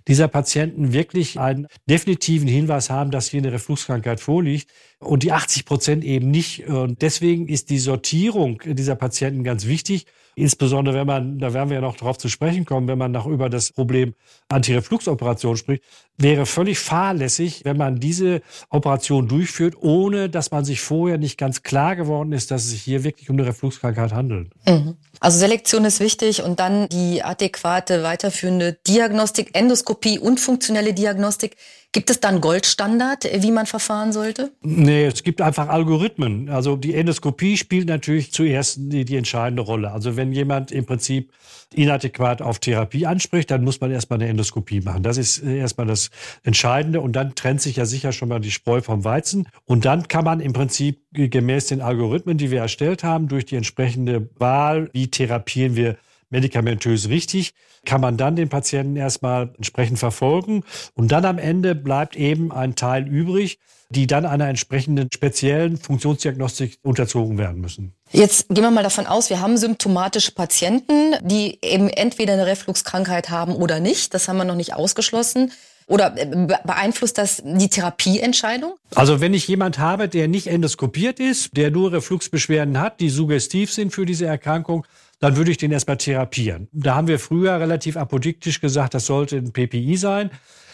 dieser 0.06 0.28
Patienten 0.28 0.92
wirklich 0.92 1.40
einen 1.40 1.66
definitiven 1.88 2.46
Hinweis 2.46 2.88
haben, 2.88 3.10
dass 3.10 3.28
hier 3.28 3.40
eine 3.40 3.52
Refluxkrankheit 3.52 4.20
vorliegt 4.20 4.70
und 5.02 5.22
die 5.22 5.32
80 5.32 5.64
Prozent 5.64 6.04
eben 6.04 6.30
nicht. 6.30 6.66
Und 6.66 7.02
deswegen 7.02 7.48
ist 7.48 7.70
die 7.70 7.78
Sortierung 7.78 8.62
dieser 8.64 8.96
Patienten 8.96 9.44
ganz 9.44 9.66
wichtig. 9.66 10.06
Insbesondere 10.34 10.96
wenn 10.96 11.06
man, 11.06 11.38
da 11.38 11.52
werden 11.52 11.68
wir 11.68 11.74
ja 11.74 11.80
noch 11.82 11.96
darauf 11.96 12.16
zu 12.16 12.30
sprechen 12.30 12.64
kommen, 12.64 12.88
wenn 12.88 12.96
man 12.96 13.12
noch 13.12 13.26
über 13.26 13.50
das 13.50 13.70
Problem 13.70 14.14
Antirefluxoperation 14.48 15.58
spricht, 15.58 15.82
wäre 16.16 16.46
völlig 16.46 16.78
fahrlässig, 16.78 17.64
wenn 17.64 17.76
man 17.76 18.00
diese 18.00 18.40
Operation 18.70 19.28
durchführt, 19.28 19.74
ohne 19.78 20.30
dass 20.30 20.50
man 20.50 20.64
sich 20.64 20.80
vorher 20.80 21.18
nicht 21.18 21.36
ganz 21.36 21.62
klar 21.62 21.96
geworden 21.96 22.32
ist, 22.32 22.50
dass 22.50 22.64
es 22.64 22.70
sich 22.70 22.82
hier 22.82 23.04
wirklich 23.04 23.28
um 23.28 23.36
eine 23.36 23.46
Refluxkrankheit 23.46 24.12
handelt. 24.12 24.50
Mhm. 24.66 24.96
Also 25.20 25.38
Selektion 25.38 25.84
ist 25.84 26.00
wichtig 26.00 26.42
und 26.42 26.60
dann 26.60 26.88
die 26.88 27.22
adäquate 27.22 28.02
weiterführende 28.02 28.78
Diagnostik, 28.86 29.50
Endoskopie 29.52 30.18
und 30.18 30.40
funktionelle 30.40 30.94
Diagnostik 30.94 31.56
Gibt 31.94 32.08
es 32.08 32.20
da 32.20 32.28
einen 32.28 32.40
Goldstandard, 32.40 33.28
wie 33.42 33.50
man 33.50 33.66
verfahren 33.66 34.12
sollte? 34.12 34.50
Nee, 34.62 35.04
es 35.04 35.22
gibt 35.22 35.42
einfach 35.42 35.68
Algorithmen. 35.68 36.48
Also 36.48 36.76
die 36.76 36.94
Endoskopie 36.94 37.58
spielt 37.58 37.86
natürlich 37.86 38.32
zuerst 38.32 38.78
die, 38.78 39.04
die 39.04 39.16
entscheidende 39.16 39.60
Rolle. 39.60 39.92
Also 39.92 40.16
wenn 40.16 40.32
jemand 40.32 40.72
im 40.72 40.86
Prinzip 40.86 41.30
inadäquat 41.74 42.40
auf 42.40 42.60
Therapie 42.60 43.04
anspricht, 43.04 43.50
dann 43.50 43.62
muss 43.62 43.78
man 43.82 43.90
erstmal 43.90 44.20
eine 44.20 44.30
Endoskopie 44.30 44.80
machen. 44.80 45.02
Das 45.02 45.18
ist 45.18 45.40
erstmal 45.40 45.86
das 45.86 46.08
Entscheidende. 46.44 47.02
Und 47.02 47.12
dann 47.12 47.34
trennt 47.34 47.60
sich 47.60 47.76
ja 47.76 47.84
sicher 47.84 48.12
schon 48.12 48.30
mal 48.30 48.40
die 48.40 48.50
Spreu 48.50 48.80
vom 48.80 49.04
Weizen. 49.04 49.46
Und 49.66 49.84
dann 49.84 50.08
kann 50.08 50.24
man 50.24 50.40
im 50.40 50.54
Prinzip 50.54 51.02
gemäß 51.12 51.66
den 51.66 51.82
Algorithmen, 51.82 52.38
die 52.38 52.50
wir 52.50 52.60
erstellt 52.60 53.04
haben, 53.04 53.28
durch 53.28 53.44
die 53.44 53.56
entsprechende 53.56 54.30
Wahl, 54.38 54.88
wie 54.94 55.10
therapieren 55.10 55.76
wir 55.76 55.98
medikamentös 56.30 57.10
richtig, 57.10 57.52
kann 57.84 58.00
man 58.00 58.16
dann 58.16 58.36
den 58.36 58.48
Patienten 58.48 58.96
erstmal 58.96 59.50
entsprechend 59.56 59.98
verfolgen. 59.98 60.64
Und 60.94 61.12
dann 61.12 61.24
am 61.24 61.38
Ende 61.38 61.74
bleibt 61.74 62.16
eben 62.16 62.52
ein 62.52 62.74
Teil 62.74 63.08
übrig, 63.08 63.58
die 63.90 64.06
dann 64.06 64.24
einer 64.24 64.48
entsprechenden 64.48 65.08
speziellen 65.12 65.76
Funktionsdiagnostik 65.76 66.78
unterzogen 66.82 67.38
werden 67.38 67.60
müssen. 67.60 67.94
Jetzt 68.10 68.48
gehen 68.48 68.62
wir 68.62 68.70
mal 68.70 68.82
davon 68.82 69.06
aus, 69.06 69.28
wir 69.30 69.40
haben 69.40 69.56
symptomatische 69.56 70.32
Patienten, 70.32 71.14
die 71.22 71.58
eben 71.62 71.88
entweder 71.88 72.32
eine 72.34 72.46
Refluxkrankheit 72.46 73.30
haben 73.30 73.54
oder 73.54 73.80
nicht. 73.80 74.14
Das 74.14 74.28
haben 74.28 74.38
wir 74.38 74.44
noch 74.44 74.54
nicht 74.54 74.74
ausgeschlossen. 74.74 75.52
Oder 75.86 76.14
äh, 76.16 76.46
beeinflusst 76.64 77.18
das 77.18 77.42
die 77.44 77.68
Therapieentscheidung? 77.68 78.76
Also 78.94 79.20
wenn 79.20 79.34
ich 79.34 79.48
jemand 79.48 79.78
habe, 79.78 80.08
der 80.08 80.28
nicht 80.28 80.46
endoskopiert 80.46 81.20
ist, 81.20 81.56
der 81.56 81.70
nur 81.70 81.92
Refluxbeschwerden 81.92 82.80
hat, 82.80 83.00
die 83.00 83.10
suggestiv 83.10 83.72
sind 83.72 83.92
für 83.92 84.06
diese 84.06 84.26
Erkrankung, 84.26 84.86
dann 85.22 85.36
würde 85.36 85.52
ich 85.52 85.56
den 85.56 85.70
erstmal 85.70 85.98
therapieren. 85.98 86.66
Da 86.72 86.96
haben 86.96 87.06
wir 87.06 87.20
früher 87.20 87.60
relativ 87.60 87.96
apodiktisch 87.96 88.60
gesagt, 88.60 88.92
das 88.92 89.06
sollte 89.06 89.36
ein 89.36 89.52
PPI 89.52 89.96
sein. 89.96 90.30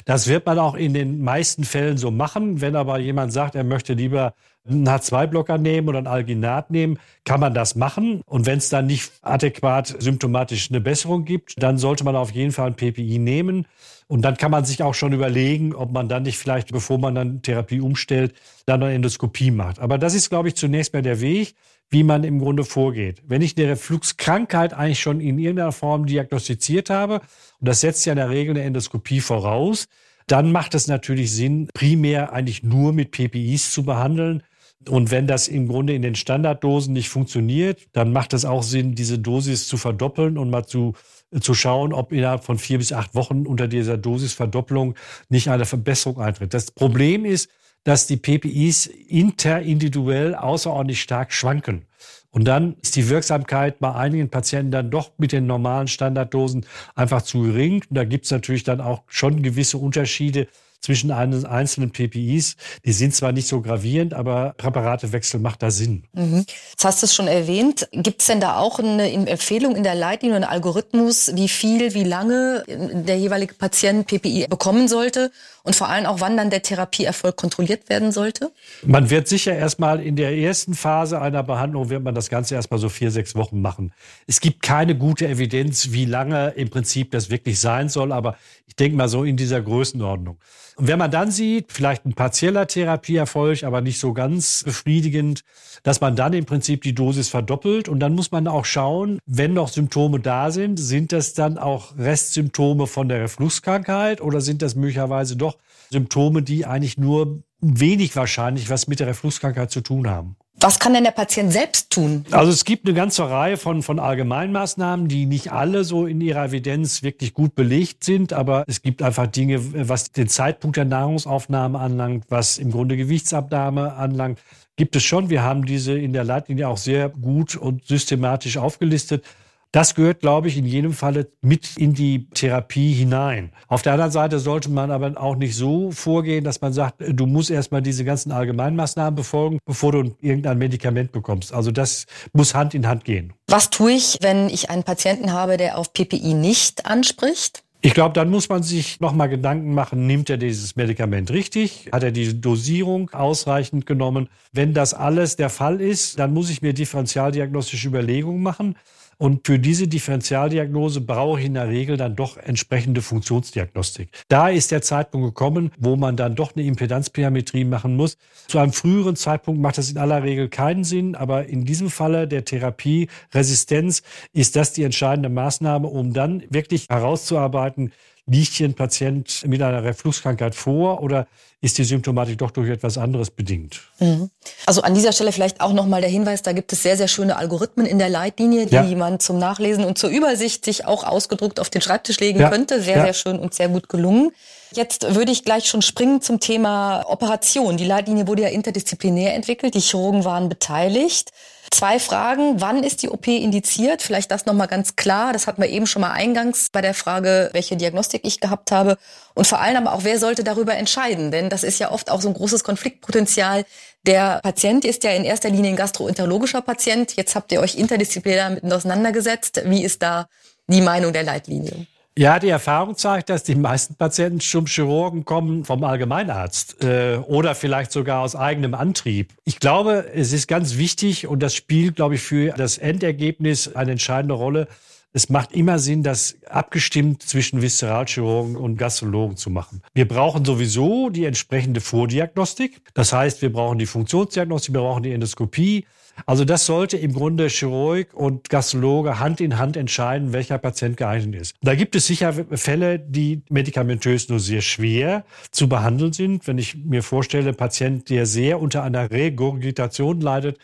Das 0.06 0.26
wird 0.26 0.46
man 0.46 0.58
auch 0.58 0.74
in 0.74 0.94
den 0.94 1.22
meisten 1.22 1.64
Fällen 1.64 1.98
so 1.98 2.10
machen. 2.10 2.62
Wenn 2.62 2.74
aber 2.74 2.98
jemand 2.98 3.30
sagt, 3.30 3.56
er 3.56 3.64
möchte 3.64 3.92
lieber 3.92 4.32
einen 4.66 4.88
H2-Blocker 4.88 5.58
nehmen 5.58 5.90
oder 5.90 5.98
ein 5.98 6.06
Alginat 6.06 6.70
nehmen, 6.70 6.98
kann 7.26 7.40
man 7.40 7.52
das 7.52 7.74
machen. 7.74 8.22
Und 8.24 8.46
wenn 8.46 8.56
es 8.56 8.70
dann 8.70 8.86
nicht 8.86 9.12
adäquat 9.20 9.94
symptomatisch 9.98 10.70
eine 10.70 10.80
Besserung 10.80 11.26
gibt, 11.26 11.62
dann 11.62 11.76
sollte 11.76 12.04
man 12.04 12.16
auf 12.16 12.30
jeden 12.30 12.52
Fall 12.52 12.68
ein 12.68 12.76
PPI 12.76 13.18
nehmen. 13.18 13.66
Und 14.06 14.22
dann 14.22 14.38
kann 14.38 14.50
man 14.50 14.64
sich 14.64 14.82
auch 14.82 14.94
schon 14.94 15.12
überlegen, 15.12 15.74
ob 15.74 15.92
man 15.92 16.08
dann 16.08 16.22
nicht 16.22 16.38
vielleicht, 16.38 16.72
bevor 16.72 16.96
man 16.96 17.14
dann 17.14 17.42
Therapie 17.42 17.82
umstellt, 17.82 18.32
dann 18.64 18.82
eine 18.82 18.94
Endoskopie 18.94 19.50
macht. 19.50 19.78
Aber 19.78 19.98
das 19.98 20.14
ist, 20.14 20.30
glaube 20.30 20.48
ich, 20.48 20.56
zunächst 20.56 20.94
mal 20.94 21.02
der 21.02 21.20
Weg 21.20 21.54
wie 21.90 22.02
man 22.02 22.24
im 22.24 22.38
Grunde 22.38 22.64
vorgeht. 22.64 23.22
Wenn 23.26 23.42
ich 23.42 23.56
eine 23.56 23.68
Refluxkrankheit 23.68 24.74
eigentlich 24.74 25.00
schon 25.00 25.20
in 25.20 25.38
irgendeiner 25.38 25.72
Form 25.72 26.06
diagnostiziert 26.06 26.90
habe, 26.90 27.20
und 27.60 27.68
das 27.68 27.80
setzt 27.80 28.04
ja 28.06 28.12
in 28.12 28.18
der 28.18 28.30
Regel 28.30 28.56
eine 28.56 28.64
Endoskopie 28.64 29.20
voraus, 29.20 29.86
dann 30.26 30.52
macht 30.52 30.74
es 30.74 30.86
natürlich 30.86 31.32
Sinn, 31.32 31.68
primär 31.72 32.32
eigentlich 32.32 32.62
nur 32.62 32.92
mit 32.92 33.12
PPIs 33.12 33.72
zu 33.72 33.82
behandeln. 33.84 34.42
Und 34.86 35.10
wenn 35.10 35.26
das 35.26 35.48
im 35.48 35.66
Grunde 35.66 35.94
in 35.94 36.02
den 36.02 36.14
Standarddosen 36.14 36.92
nicht 36.92 37.08
funktioniert, 37.08 37.88
dann 37.92 38.12
macht 38.12 38.32
es 38.32 38.44
auch 38.44 38.62
Sinn, 38.62 38.94
diese 38.94 39.18
Dosis 39.18 39.66
zu 39.66 39.76
verdoppeln 39.76 40.38
und 40.38 40.50
mal 40.50 40.66
zu, 40.66 40.94
zu 41.40 41.54
schauen, 41.54 41.92
ob 41.92 42.12
innerhalb 42.12 42.44
von 42.44 42.58
vier 42.58 42.78
bis 42.78 42.92
acht 42.92 43.14
Wochen 43.14 43.46
unter 43.46 43.66
dieser 43.66 43.96
Dosisverdopplung 43.96 44.94
nicht 45.30 45.48
eine 45.48 45.64
Verbesserung 45.64 46.20
eintritt. 46.20 46.54
Das 46.54 46.70
Problem 46.70 47.24
ist, 47.24 47.50
dass 47.84 48.06
die 48.06 48.16
PPIs 48.16 48.86
interindividuell 48.86 50.34
außerordentlich 50.34 51.00
stark 51.00 51.32
schwanken. 51.32 51.86
Und 52.30 52.44
dann 52.44 52.76
ist 52.82 52.96
die 52.96 53.08
Wirksamkeit 53.08 53.78
bei 53.78 53.94
einigen 53.94 54.28
Patienten 54.28 54.70
dann 54.70 54.90
doch 54.90 55.12
mit 55.16 55.32
den 55.32 55.46
normalen 55.46 55.88
Standarddosen 55.88 56.66
einfach 56.94 57.22
zu 57.22 57.42
gering. 57.42 57.82
Und 57.88 57.94
da 57.96 58.04
gibt 58.04 58.26
es 58.26 58.30
natürlich 58.30 58.64
dann 58.64 58.80
auch 58.80 59.02
schon 59.06 59.42
gewisse 59.42 59.78
Unterschiede 59.78 60.46
zwischen 60.80 61.10
einzelnen 61.10 61.90
PPIs. 61.90 62.56
Die 62.84 62.92
sind 62.92 63.14
zwar 63.14 63.32
nicht 63.32 63.48
so 63.48 63.60
gravierend, 63.60 64.14
aber 64.14 64.54
Präparatewechsel 64.56 65.40
macht 65.40 65.62
da 65.62 65.70
Sinn. 65.70 66.04
Mhm. 66.12 66.44
Jetzt 66.70 66.84
hast 66.84 67.02
du 67.02 67.06
es 67.06 67.14
schon 67.14 67.26
erwähnt. 67.26 67.88
Gibt 67.92 68.20
es 68.20 68.28
denn 68.28 68.40
da 68.40 68.58
auch 68.58 68.78
eine 68.78 69.10
Empfehlung 69.10 69.76
in 69.76 69.82
der 69.82 69.94
Leitlinie, 69.94 70.36
einen 70.36 70.44
Algorithmus, 70.44 71.32
wie 71.34 71.48
viel, 71.48 71.94
wie 71.94 72.04
lange 72.04 72.64
der 72.68 73.18
jeweilige 73.18 73.54
Patient 73.54 74.06
PPI 74.06 74.46
bekommen 74.48 74.88
sollte? 74.88 75.32
Und 75.64 75.76
vor 75.76 75.88
allem 75.88 76.06
auch, 76.06 76.20
wann 76.20 76.36
dann 76.36 76.48
der 76.48 76.62
Therapieerfolg 76.62 77.36
kontrolliert 77.36 77.90
werden 77.90 78.10
sollte? 78.10 78.52
Man 78.86 79.10
wird 79.10 79.28
sicher 79.28 79.54
erstmal 79.54 80.00
in 80.00 80.16
der 80.16 80.34
ersten 80.34 80.72
Phase 80.72 81.20
einer 81.20 81.42
Behandlung, 81.42 81.90
wird 81.90 82.02
man 82.02 82.14
das 82.14 82.30
Ganze 82.30 82.54
erstmal 82.54 82.80
so 82.80 82.88
vier, 82.88 83.10
sechs 83.10 83.34
Wochen 83.34 83.60
machen. 83.60 83.92
Es 84.26 84.40
gibt 84.40 84.62
keine 84.62 84.96
gute 84.96 85.28
Evidenz, 85.28 85.90
wie 85.90 86.06
lange 86.06 86.50
im 86.50 86.70
Prinzip 86.70 87.10
das 87.10 87.28
wirklich 87.28 87.60
sein 87.60 87.90
soll, 87.90 88.12
aber 88.12 88.38
ich 88.66 88.76
denke 88.76 88.96
mal 88.96 89.08
so 89.08 89.24
in 89.24 89.36
dieser 89.36 89.60
Größenordnung. 89.60 90.38
Und 90.78 90.86
wenn 90.86 90.98
man 90.98 91.10
dann 91.10 91.32
sieht, 91.32 91.72
vielleicht 91.72 92.06
ein 92.06 92.14
partieller 92.14 92.68
Therapieerfolg, 92.68 93.64
aber 93.64 93.80
nicht 93.80 93.98
so 93.98 94.12
ganz 94.12 94.62
befriedigend, 94.62 95.42
dass 95.82 96.00
man 96.00 96.14
dann 96.14 96.32
im 96.34 96.44
Prinzip 96.44 96.82
die 96.82 96.94
Dosis 96.94 97.28
verdoppelt 97.28 97.88
und 97.88 97.98
dann 97.98 98.14
muss 98.14 98.30
man 98.30 98.46
auch 98.46 98.64
schauen, 98.64 99.18
wenn 99.26 99.54
noch 99.54 99.68
Symptome 99.68 100.20
da 100.20 100.52
sind, 100.52 100.78
sind 100.78 101.10
das 101.10 101.34
dann 101.34 101.58
auch 101.58 101.98
Restsymptome 101.98 102.86
von 102.86 103.08
der 103.08 103.22
Refluxkrankheit 103.22 104.20
oder 104.20 104.40
sind 104.40 104.62
das 104.62 104.76
möglicherweise 104.76 105.34
doch 105.34 105.58
Symptome, 105.90 106.42
die 106.42 106.64
eigentlich 106.64 106.96
nur 106.96 107.42
wenig 107.60 108.14
wahrscheinlich 108.14 108.70
was 108.70 108.86
mit 108.86 109.00
der 109.00 109.08
Refluxkrankheit 109.08 109.72
zu 109.72 109.80
tun 109.80 110.08
haben? 110.08 110.36
Was 110.60 110.80
kann 110.80 110.92
denn 110.92 111.04
der 111.04 111.12
Patient 111.12 111.52
selbst 111.52 111.90
tun? 111.90 112.24
Also 112.32 112.50
es 112.50 112.64
gibt 112.64 112.86
eine 112.86 112.94
ganze 112.94 113.30
Reihe 113.30 113.56
von, 113.56 113.82
von 113.82 114.00
Allgemeinmaßnahmen, 114.00 115.06
die 115.06 115.26
nicht 115.26 115.52
alle 115.52 115.84
so 115.84 116.06
in 116.06 116.20
ihrer 116.20 116.46
Evidenz 116.46 117.04
wirklich 117.04 117.32
gut 117.32 117.54
belegt 117.54 118.02
sind, 118.02 118.32
aber 118.32 118.64
es 118.66 118.82
gibt 118.82 119.00
einfach 119.02 119.28
Dinge, 119.28 119.88
was 119.88 120.10
den 120.10 120.28
Zeitpunkt 120.28 120.76
der 120.76 120.84
Nahrungsaufnahme 120.84 121.78
anlangt, 121.78 122.24
was 122.28 122.58
im 122.58 122.72
Grunde 122.72 122.96
Gewichtsabnahme 122.96 123.94
anlangt, 123.94 124.40
gibt 124.76 124.96
es 124.96 125.04
schon. 125.04 125.30
Wir 125.30 125.42
haben 125.42 125.64
diese 125.64 125.96
in 125.96 126.12
der 126.12 126.24
Leitlinie 126.24 126.68
auch 126.68 126.76
sehr 126.76 127.08
gut 127.08 127.54
und 127.54 127.86
systematisch 127.86 128.56
aufgelistet. 128.56 129.24
Das 129.70 129.94
gehört, 129.94 130.20
glaube 130.20 130.48
ich, 130.48 130.56
in 130.56 130.64
jedem 130.64 130.94
Falle 130.94 131.28
mit 131.42 131.76
in 131.76 131.92
die 131.92 132.30
Therapie 132.30 132.94
hinein. 132.94 133.52
Auf 133.66 133.82
der 133.82 133.92
anderen 133.92 134.10
Seite 134.10 134.38
sollte 134.38 134.70
man 134.70 134.90
aber 134.90 135.20
auch 135.20 135.36
nicht 135.36 135.54
so 135.54 135.90
vorgehen, 135.90 136.42
dass 136.42 136.62
man 136.62 136.72
sagt, 136.72 137.02
du 137.06 137.26
musst 137.26 137.50
erstmal 137.50 137.82
diese 137.82 138.02
ganzen 138.02 138.32
Allgemeinmaßnahmen 138.32 139.14
befolgen, 139.14 139.58
bevor 139.66 139.92
du 139.92 140.16
irgendein 140.22 140.56
Medikament 140.56 141.12
bekommst. 141.12 141.52
Also 141.52 141.70
das 141.70 142.06
muss 142.32 142.54
Hand 142.54 142.72
in 142.72 142.86
Hand 142.86 143.04
gehen. 143.04 143.34
Was 143.46 143.68
tue 143.68 143.92
ich, 143.92 144.16
wenn 144.22 144.48
ich 144.48 144.70
einen 144.70 144.84
Patienten 144.84 145.34
habe, 145.34 145.58
der 145.58 145.76
auf 145.76 145.92
PPI 145.92 146.32
nicht 146.32 146.86
anspricht? 146.86 147.62
Ich 147.80 147.94
glaube, 147.94 148.14
dann 148.14 148.30
muss 148.30 148.48
man 148.48 148.62
sich 148.62 148.98
nochmal 149.00 149.28
Gedanken 149.28 149.72
machen, 149.74 150.06
nimmt 150.06 150.30
er 150.30 150.36
dieses 150.38 150.76
Medikament 150.76 151.30
richtig? 151.30 151.90
Hat 151.92 152.02
er 152.02 152.10
die 152.10 152.40
Dosierung 152.40 153.10
ausreichend 153.10 153.86
genommen? 153.86 154.30
Wenn 154.52 154.72
das 154.72 154.94
alles 154.94 155.36
der 155.36 155.50
Fall 155.50 155.80
ist, 155.80 156.18
dann 156.18 156.32
muss 156.32 156.50
ich 156.50 156.62
mir 156.62 156.72
differentialdiagnostische 156.72 157.86
Überlegungen 157.86 158.42
machen. 158.42 158.74
Und 159.18 159.46
für 159.46 159.58
diese 159.58 159.88
Differentialdiagnose 159.88 161.00
brauche 161.00 161.40
ich 161.40 161.46
in 161.46 161.54
der 161.54 161.68
Regel 161.68 161.96
dann 161.96 162.14
doch 162.14 162.36
entsprechende 162.36 163.02
Funktionsdiagnostik. 163.02 164.10
Da 164.28 164.48
ist 164.48 164.70
der 164.70 164.80
Zeitpunkt 164.80 165.26
gekommen, 165.26 165.72
wo 165.76 165.96
man 165.96 166.16
dann 166.16 166.36
doch 166.36 166.54
eine 166.54 166.64
Impedanzperimetrie 166.64 167.64
machen 167.64 167.96
muss. 167.96 168.16
Zu 168.46 168.58
einem 168.58 168.72
früheren 168.72 169.16
Zeitpunkt 169.16 169.60
macht 169.60 169.76
das 169.78 169.90
in 169.90 169.98
aller 169.98 170.22
Regel 170.22 170.48
keinen 170.48 170.84
Sinn, 170.84 171.16
aber 171.16 171.46
in 171.46 171.64
diesem 171.64 171.90
Falle 171.90 172.28
der 172.28 172.44
Therapieresistenz 172.44 174.02
ist 174.32 174.54
das 174.54 174.72
die 174.72 174.84
entscheidende 174.84 175.28
Maßnahme, 175.28 175.88
um 175.88 176.12
dann 176.12 176.44
wirklich 176.50 176.86
herauszuarbeiten, 176.88 177.92
liegt 178.28 178.52
hier 178.52 178.68
ein 178.68 178.74
Patient 178.74 179.44
mit 179.46 179.62
einer 179.62 179.82
Refluxkrankheit 179.82 180.54
vor 180.54 181.02
oder 181.02 181.26
ist 181.60 181.78
die 181.78 181.84
Symptomatik 181.84 182.38
doch 182.38 182.50
durch 182.50 182.70
etwas 182.70 182.98
anderes 182.98 183.30
bedingt? 183.30 183.80
Mhm. 183.98 184.30
Also 184.66 184.82
an 184.82 184.94
dieser 184.94 185.12
Stelle 185.12 185.32
vielleicht 185.32 185.60
auch 185.60 185.72
nochmal 185.72 186.00
der 186.00 186.10
Hinweis, 186.10 186.42
da 186.42 186.52
gibt 186.52 186.72
es 186.72 186.82
sehr, 186.82 186.96
sehr 186.96 187.08
schöne 187.08 187.36
Algorithmen 187.36 187.86
in 187.86 187.98
der 187.98 188.08
Leitlinie, 188.08 188.66
die 188.66 188.74
ja. 188.74 188.96
man 188.96 189.18
zum 189.18 189.38
Nachlesen 189.38 189.84
und 189.84 189.98
zur 189.98 190.10
Übersicht 190.10 190.64
sich 190.64 190.84
auch 190.84 191.04
ausgedruckt 191.04 191.58
auf 191.58 191.70
den 191.70 191.80
Schreibtisch 191.80 192.20
legen 192.20 192.40
ja. 192.40 192.50
könnte. 192.50 192.80
Sehr, 192.80 192.98
ja. 192.98 193.04
sehr 193.04 193.14
schön 193.14 193.38
und 193.38 193.54
sehr 193.54 193.68
gut 193.68 193.88
gelungen. 193.88 194.30
Jetzt 194.72 195.14
würde 195.14 195.32
ich 195.32 195.44
gleich 195.44 195.66
schon 195.66 195.82
springen 195.82 196.20
zum 196.20 196.40
Thema 196.40 197.02
Operation. 197.06 197.76
Die 197.76 197.86
Leitlinie 197.86 198.26
wurde 198.26 198.42
ja 198.42 198.48
interdisziplinär 198.48 199.34
entwickelt, 199.34 199.74
die 199.74 199.80
Chirurgen 199.80 200.24
waren 200.24 200.48
beteiligt. 200.48 201.32
Zwei 201.70 201.98
Fragen. 201.98 202.60
Wann 202.60 202.82
ist 202.82 203.02
die 203.02 203.08
OP 203.08 203.28
indiziert? 203.28 204.02
Vielleicht 204.02 204.30
das 204.30 204.46
nochmal 204.46 204.66
ganz 204.66 204.96
klar. 204.96 205.32
Das 205.32 205.46
hatten 205.46 205.62
wir 205.62 205.68
eben 205.68 205.86
schon 205.86 206.02
mal 206.02 206.12
eingangs 206.12 206.68
bei 206.72 206.80
der 206.80 206.94
Frage, 206.94 207.50
welche 207.52 207.76
Diagnostik 207.76 208.22
ich 208.24 208.40
gehabt 208.40 208.72
habe. 208.72 208.96
Und 209.34 209.46
vor 209.46 209.60
allem 209.60 209.86
aber 209.86 209.94
auch, 209.94 210.04
wer 210.04 210.18
sollte 210.18 210.44
darüber 210.44 210.74
entscheiden? 210.74 211.30
Denn 211.30 211.50
das 211.50 211.62
ist 211.62 211.78
ja 211.78 211.90
oft 211.92 212.10
auch 212.10 212.20
so 212.20 212.28
ein 212.28 212.34
großes 212.34 212.64
Konfliktpotenzial. 212.64 213.64
Der 214.06 214.40
Patient 214.42 214.84
ist 214.84 215.04
ja 215.04 215.10
in 215.10 215.24
erster 215.24 215.50
Linie 215.50 215.70
ein 215.70 215.76
gastroenterologischer 215.76 216.62
Patient. 216.62 217.14
Jetzt 217.16 217.34
habt 217.34 217.52
ihr 217.52 217.60
euch 217.60 217.76
interdisziplinär 217.76 218.50
miteinander 218.50 218.76
auseinandergesetzt. 218.76 219.62
Wie 219.64 219.84
ist 219.84 220.02
da 220.02 220.28
die 220.66 220.80
Meinung 220.80 221.12
der 221.12 221.22
Leitlinie? 221.22 221.86
Ja, 222.18 222.40
die 222.40 222.48
Erfahrung 222.48 222.96
zeigt, 222.96 223.30
dass 223.30 223.44
die 223.44 223.54
meisten 223.54 223.94
Patienten 223.94 224.40
zum 224.40 224.66
Chirurgen 224.66 225.24
kommen 225.24 225.64
vom 225.64 225.84
Allgemeinarzt 225.84 226.82
äh, 226.82 227.18
oder 227.18 227.54
vielleicht 227.54 227.92
sogar 227.92 228.22
aus 228.22 228.34
eigenem 228.34 228.74
Antrieb. 228.74 229.34
Ich 229.44 229.60
glaube, 229.60 230.04
es 230.12 230.32
ist 230.32 230.48
ganz 230.48 230.78
wichtig 230.78 231.28
und 231.28 231.44
das 231.44 231.54
spielt, 231.54 231.94
glaube 231.94 232.16
ich, 232.16 232.20
für 232.20 232.50
das 232.54 232.76
Endergebnis 232.76 233.72
eine 233.76 233.92
entscheidende 233.92 234.34
Rolle, 234.34 234.66
es 235.12 235.28
macht 235.28 235.52
immer 235.52 235.78
Sinn, 235.78 236.02
das 236.02 236.34
abgestimmt 236.50 237.22
zwischen 237.22 237.62
Viszeralchirurgen 237.62 238.56
und 238.56 238.76
Gastrologen 238.76 239.36
zu 239.36 239.48
machen. 239.48 239.82
Wir 239.94 240.08
brauchen 240.08 240.44
sowieso 240.44 241.10
die 241.10 241.24
entsprechende 241.24 241.80
Vordiagnostik. 241.80 242.80
Das 242.94 243.12
heißt, 243.12 243.42
wir 243.42 243.52
brauchen 243.52 243.78
die 243.78 243.86
Funktionsdiagnostik, 243.86 244.74
wir 244.74 244.80
brauchen 244.80 245.04
die 245.04 245.12
Endoskopie. 245.12 245.86
Also 246.26 246.44
das 246.44 246.66
sollte 246.66 246.96
im 246.96 247.12
Grunde 247.12 247.48
Chirurg 247.48 248.12
und 248.14 248.48
Gastrologe 248.48 249.18
Hand 249.18 249.40
in 249.40 249.58
Hand 249.58 249.76
entscheiden, 249.76 250.32
welcher 250.32 250.58
Patient 250.58 250.96
geeignet 250.96 251.40
ist. 251.40 251.54
Da 251.62 251.74
gibt 251.74 251.96
es 251.96 252.06
sicher 252.06 252.32
Fälle, 252.52 252.98
die 252.98 253.42
medikamentös 253.48 254.28
nur 254.28 254.40
sehr 254.40 254.60
schwer 254.60 255.24
zu 255.50 255.68
behandeln 255.68 256.12
sind. 256.12 256.46
Wenn 256.46 256.58
ich 256.58 256.76
mir 256.76 257.02
vorstelle, 257.02 257.52
Patient, 257.52 258.10
der 258.10 258.26
sehr 258.26 258.60
unter 258.60 258.82
einer 258.82 259.10
Regurgitation 259.10 260.20
leidet, 260.20 260.58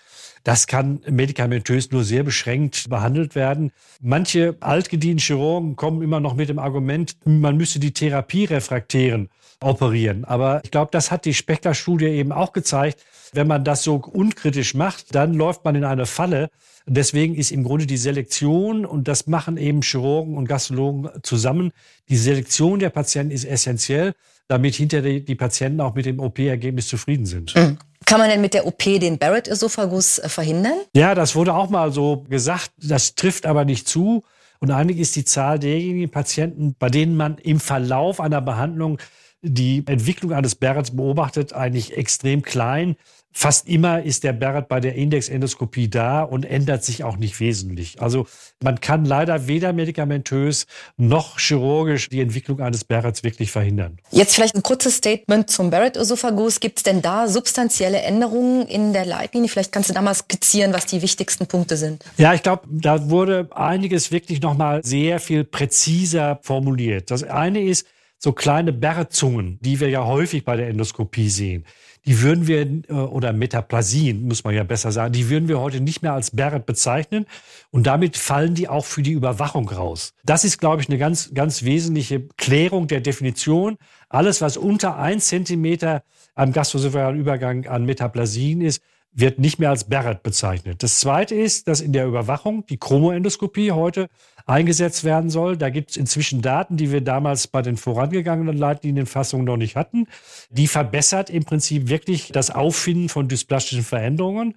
das 0.45 0.67
kann 0.67 1.01
medikamentös 1.11 1.91
nur 1.91 2.05
sehr 2.05 2.23
beschränkt 2.23 2.89
behandelt 2.89 3.35
werden. 3.35 3.73
Manche 4.01 4.57
altgedienten 4.61 5.19
Chirurgen 5.19 5.75
kommen 5.75 6.03
immer 6.03 6.21
noch 6.21 6.35
mit 6.35 6.49
dem 6.49 6.59
Argument, 6.59 7.17
man 7.25 7.57
müsse 7.57 7.81
die 7.81 7.93
Therapie 7.93 8.45
refraktären 8.45 9.31
operieren. 9.61 10.25
Aber 10.25 10.61
ich 10.63 10.71
glaube, 10.71 10.91
das 10.93 11.11
hat 11.11 11.25
die 11.25 11.35
Speckler-Studie 11.35 12.07
eben 12.07 12.33
auch 12.33 12.53
gezeigt. 12.53 13.03
Wenn 13.33 13.47
man 13.47 13.65
das 13.65 13.83
so 13.83 13.97
unkritisch 13.97 14.75
macht, 14.75 15.15
dann 15.15 15.35
läuft 15.35 15.65
man 15.65 15.75
in 15.75 15.85
eine 15.85 16.07
Falle. 16.07 16.51
Deswegen 16.87 17.35
ist 17.35 17.51
im 17.51 17.65
Grunde 17.65 17.87
die 17.87 17.97
Selektion, 17.97 18.85
und 18.85 19.09
das 19.09 19.27
machen 19.27 19.57
eben 19.57 19.81
Chirurgen 19.81 20.37
und 20.37 20.47
Gastrologen 20.47 21.09
zusammen, 21.23 21.73
die 22.11 22.17
Selektion 22.17 22.79
der 22.79 22.91
Patienten 22.91 23.33
ist 23.33 23.45
essentiell, 23.45 24.13
damit 24.49 24.75
hinterher 24.75 25.21
die 25.21 25.35
Patienten 25.35 25.81
auch 25.81 25.95
mit 25.95 26.07
dem 26.07 26.21
OP-Ergebnis 26.21 26.89
zufrieden 26.89 27.27
sind. 27.27 27.55
Mhm. 27.55 27.79
Kann 28.07 28.21
man 28.21 28.29
denn 28.29 28.41
mit 28.41 28.55
der 28.55 28.67
OP 28.67 28.83
den 28.83 29.19
Barrett-Esophagus 29.19 30.19
äh, 30.19 30.29
verhindern? 30.29 30.75
Ja, 30.95 31.15
das 31.15 31.35
wurde 31.35 31.55
auch 31.55 31.71
mal 31.71 31.93
so 31.93 32.25
gesagt. 32.29 32.71
Das 32.83 33.15
trifft 33.15 33.47
aber 33.47 33.65
nicht 33.65 33.89
zu. 33.89 34.23
Und 34.61 34.71
eigentlich 34.71 34.99
ist 34.99 35.17
die 35.17 35.25
Zahl 35.25 35.59
derjenigen 35.59 36.11
Patienten, 36.11 36.75
bei 36.79 36.89
denen 36.89 37.17
man 37.17 37.39
im 37.39 37.61
Verlauf 37.61 38.21
einer 38.21 38.41
Behandlung 38.41 38.99
die 39.43 39.83
Entwicklung 39.87 40.33
eines 40.33 40.55
Barretts 40.55 40.97
beobachtet, 40.97 41.53
eigentlich 41.53 41.97
extrem 41.97 42.43
klein. 42.43 42.97
Fast 43.37 43.69
immer 43.69 44.01
ist 44.01 44.23
der 44.23 44.33
Barrett 44.33 44.69
bei 44.69 44.79
der 44.79 44.95
Indexendoskopie 44.95 45.91
da 45.91 46.23
und 46.23 46.45
ändert 46.45 46.85
sich 46.85 47.03
auch 47.03 47.17
nicht 47.17 47.41
wesentlich. 47.41 48.01
Also 48.01 48.27
man 48.63 48.81
kann 48.81 49.05
leider 49.05 49.49
weder 49.49 49.73
medikamentös 49.73 50.67
noch 50.97 51.41
chirurgisch 51.41 52.09
die 52.09 52.21
Entwicklung 52.21 52.61
eines 52.61 52.85
Barretts 52.85 53.25
wirklich 53.25 53.51
verhindern. 53.51 53.99
Jetzt 54.13 54.37
vielleicht 54.37 54.55
ein 54.55 54.63
kurzes 54.63 54.97
Statement 54.97 55.51
zum 55.51 55.71
Barrett-Esophagus. 55.71 56.61
Gibt 56.61 56.79
es 56.79 56.83
denn 56.85 57.03
da 57.03 57.27
substanzielle 57.27 58.03
Änderungen 58.03 58.69
in 58.69 58.93
der 58.93 59.05
Leitlinie? 59.05 59.49
Vielleicht 59.49 59.73
kannst 59.73 59.91
du 59.91 59.95
da 59.95 60.01
mal 60.01 60.15
skizzieren, 60.15 60.73
was 60.73 60.87
die 60.87 61.03
wichtigsten 61.03 61.49
Punkte 61.49 61.77
sind. 61.77 62.05
Ja, 62.17 62.35
ich 62.35 62.43
glaube, 62.45 62.69
da 62.71 63.11
wurde 63.11 63.49
einiges 63.53 64.13
wirklich 64.13 64.43
nochmal 64.43 64.85
sehr 64.85 65.19
viel 65.19 65.43
präziser 65.43 66.39
formuliert. 66.43 67.11
Das 67.11 67.25
eine 67.25 67.65
ist, 67.65 67.85
so 68.25 68.33
kleine 68.33 68.73
Bärrzungen, 68.73 69.59
die 69.61 69.81
wir 69.81 69.91
ja 69.91 70.07
häufig 70.07 70.45
bei 70.47 70.57
der 70.57 70.69
Endoskopie 70.69 71.29
sehen, 71.29 71.67
die 72.07 72.21
würden 72.21 72.47
wir, 72.47 72.61
äh, 72.61 72.93
oder 72.93 73.33
Metaplasien, 73.33 74.27
muss 74.27 74.45
man 74.45 74.55
ja 74.55 74.65
besser 74.65 74.93
sagen, 74.93 75.13
die 75.13 75.31
würden 75.31 75.49
wir 75.49 75.61
heute 75.61 75.81
nicht 75.81 76.03
mehr 76.03 76.13
als 76.13 76.31
Barrett 76.31 76.67
bezeichnen. 76.67 77.27
Und 77.71 77.87
damit 77.87 78.17
fallen 78.17 78.55
die 78.55 78.69
auch 78.69 78.85
für 78.85 79.03
die 79.03 79.13
Überwachung 79.13 79.69
raus. 79.69 80.13
Das 80.25 80.45
ist, 80.45 80.59
glaube 80.59 80.83
ich, 80.83 80.89
eine 80.89 80.99
ganz, 80.99 81.33
ganz 81.35 81.63
wesentliche 81.65 82.29
Klärung 82.37 82.89
der 82.89 83.01
Definition. 83.01 83.79
Alles, 84.09 84.41
was 84.41 84.57
unter 84.57 84.97
ein 84.97 85.21
Zentimeter 85.21 86.03
am 86.35 86.53
gastroesophagealen 86.53 87.19
Übergang 87.19 87.67
an 87.67 87.85
Metaplasien 87.85 88.61
ist, 88.61 88.83
wird 89.15 89.39
nicht 89.39 89.59
mehr 89.59 89.71
als 89.71 89.85
Barrett 89.85 90.23
bezeichnet. 90.23 90.83
Das 90.83 90.99
zweite 90.99 91.35
ist, 91.35 91.69
dass 91.69 91.81
in 91.81 91.93
der 91.93 92.07
Überwachung 92.07 92.67
die 92.67 92.77
Chromoendoskopie 92.77 93.71
heute 93.71 94.09
eingesetzt 94.45 95.05
werden 95.05 95.31
soll. 95.31 95.57
Da 95.57 95.71
gibt 95.71 95.93
es 95.93 95.97
inzwischen 95.97 96.43
Daten, 96.43 96.77
die 96.77 96.91
wir 96.93 97.01
damals 97.01 97.47
bei 97.47 97.63
den 97.63 97.77
vorangegangenen 97.77 98.57
Leitlinienfassungen 98.57 99.47
noch 99.47 99.57
nicht 99.57 99.77
hatten. 99.77 100.09
Die 100.51 100.67
verbessert 100.67 101.31
im 101.31 101.45
Prinzip 101.45 101.89
wirklich 101.89 102.33
das 102.33 102.51
Auffinden 102.51 103.09
von 103.09 103.29
dysplastischen 103.29 103.85
Veränderungen. 103.85 104.55